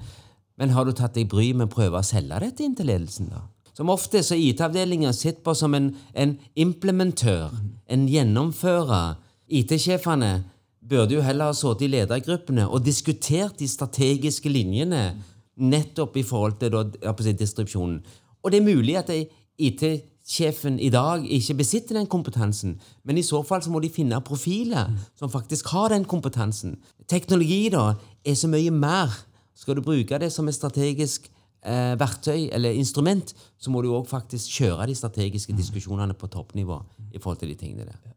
[0.59, 3.31] Men har du tatt deg bry med å prøve å selge dette inn til ledelsen,
[3.31, 3.41] da?
[3.75, 7.51] Som ofte så IT-avdelinga sitter på som en, en implementør,
[7.91, 9.17] en gjennomfører.
[9.51, 10.45] IT-sjefene
[10.89, 15.15] burde jo heller ha sittet i ledergruppene og diskutert de strategiske linjene
[15.57, 18.01] nettopp i forhold til da, distribusjonen.
[18.43, 23.43] Og det er mulig at IT-sjefen i dag ikke besitter den kompetansen, men i så
[23.47, 26.77] fall så må de finne profiler som faktisk har den kompetansen.
[27.09, 29.15] Teknologi da er så mye mer.
[29.55, 31.31] Skal du bruke det som et strategisk
[31.65, 36.83] eh, verktøy eller instrument, så må du òg faktisk kjøre de strategiske diskusjonene på toppnivå
[37.15, 38.14] i forhold til de tingene der.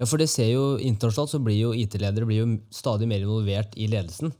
[0.00, 3.76] Ja, for det ser jo Internasjonalt så blir jo IT-ledere blir jo stadig mer involvert
[3.78, 4.32] i ledelsen.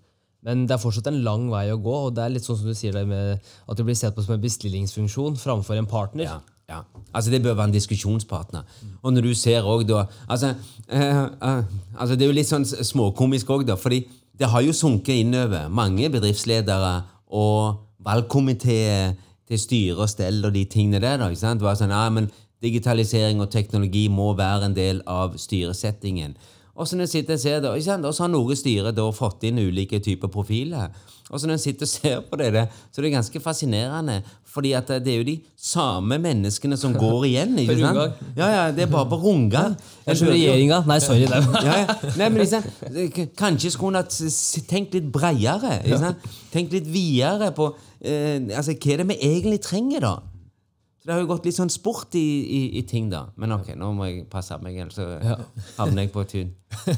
[0.44, 2.68] Men det er fortsatt en lang vei å gå, og det er litt sånn som
[2.68, 6.26] du sier det med at det blir sett på som en bestillingsfunksjon framfor en partner.
[6.26, 6.82] Ja, ja.
[7.14, 8.66] Altså Det bør være en diskusjonspartner.
[9.02, 10.54] Og når du ser også da altså,
[10.88, 11.64] eh, eh,
[11.96, 13.76] altså Det er jo litt sånn småkomisk òg, da.
[13.80, 14.04] fordi
[14.36, 16.94] det har jo sunket innover mange bedriftsledere
[17.30, 19.14] og valgkomiteer
[19.48, 21.18] til styre og stell og de tingene der.
[21.18, 21.60] da, ikke sant?
[21.60, 22.28] Det var sånn, ja, men
[22.64, 26.36] Digitalisering og teknologi må være en del av styresettingen.
[26.74, 29.44] Og så når jeg sitter og ser det, og så har noe styre da fått
[29.46, 30.88] inn ulike typer profiler.
[31.30, 34.22] Og så når jeg sitter og ser på det, så er det ganske fascinerende.
[34.54, 37.56] fordi at det er jo de samme menneskene som går igjen.
[37.62, 38.20] ikke sant?
[38.36, 39.16] Ja, ja, Det er bare på
[40.18, 40.82] tror regjeringa.
[40.86, 41.26] Nei, sorry.
[41.64, 41.96] Ja, ja.
[42.18, 42.62] Nei, men liksom,
[43.38, 44.20] Kanskje skulle hun
[44.68, 45.80] tenkt litt bredere.
[46.52, 50.14] Tenkt litt videre på eh, altså, hva er det vi egentlig trenger, da?
[51.04, 53.26] Så Det har jo gått litt sånn sport i, i, i ting, da.
[53.36, 55.04] Men ok, nå må jeg passe meg, ellers så
[55.76, 56.54] havner jeg på tun.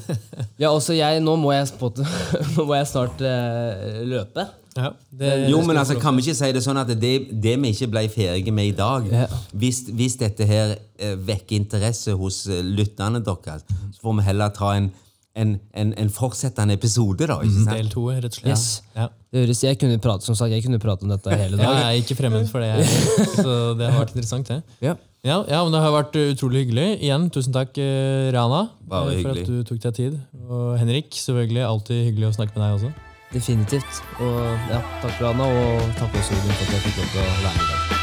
[0.62, 2.06] ja, også jeg, nå må jeg, spotte,
[2.54, 4.44] nå må jeg snart eh, løpe.
[4.76, 7.72] Ja, det, Jo, men altså, kan vi ikke si det sånn at det, det vi
[7.74, 9.24] ikke ble ferdige med i dag Ja.
[9.56, 14.54] hvis, hvis dette her eh, vekker interesse hos eh, lytterne deres, så får vi heller
[14.54, 14.90] ta en,
[15.36, 17.36] en, en, en fortsettende episode, da.
[17.44, 17.72] ikke sant?
[17.76, 18.52] Del to, rett og slett.
[18.54, 18.66] Yes.
[18.96, 19.08] Ja.
[19.32, 21.82] Det høres, jeg kunne prate, som sagt, jeg kunne prate om dette hele Ja, dag.
[21.82, 22.86] jeg er ikke fremmed for det, jeg.
[23.44, 24.62] Så det har vært interessant, det.
[24.84, 24.94] Ja.
[25.26, 26.86] Ja, ja, men Det har vært uh, utrolig hyggelig.
[27.02, 29.42] Igjen, tusen takk, eh, Rana, Bare eh, for hyggelig.
[29.42, 30.16] at du tok deg tid.
[30.46, 32.94] Og Henrik, selvfølgelig alltid hyggelig å snakke med deg også.
[33.34, 34.00] Definitivt.
[34.22, 37.28] Og ja, takk Rana, og takk også Odin, for at jeg fikk lov til å
[37.28, 37.95] være med i dag.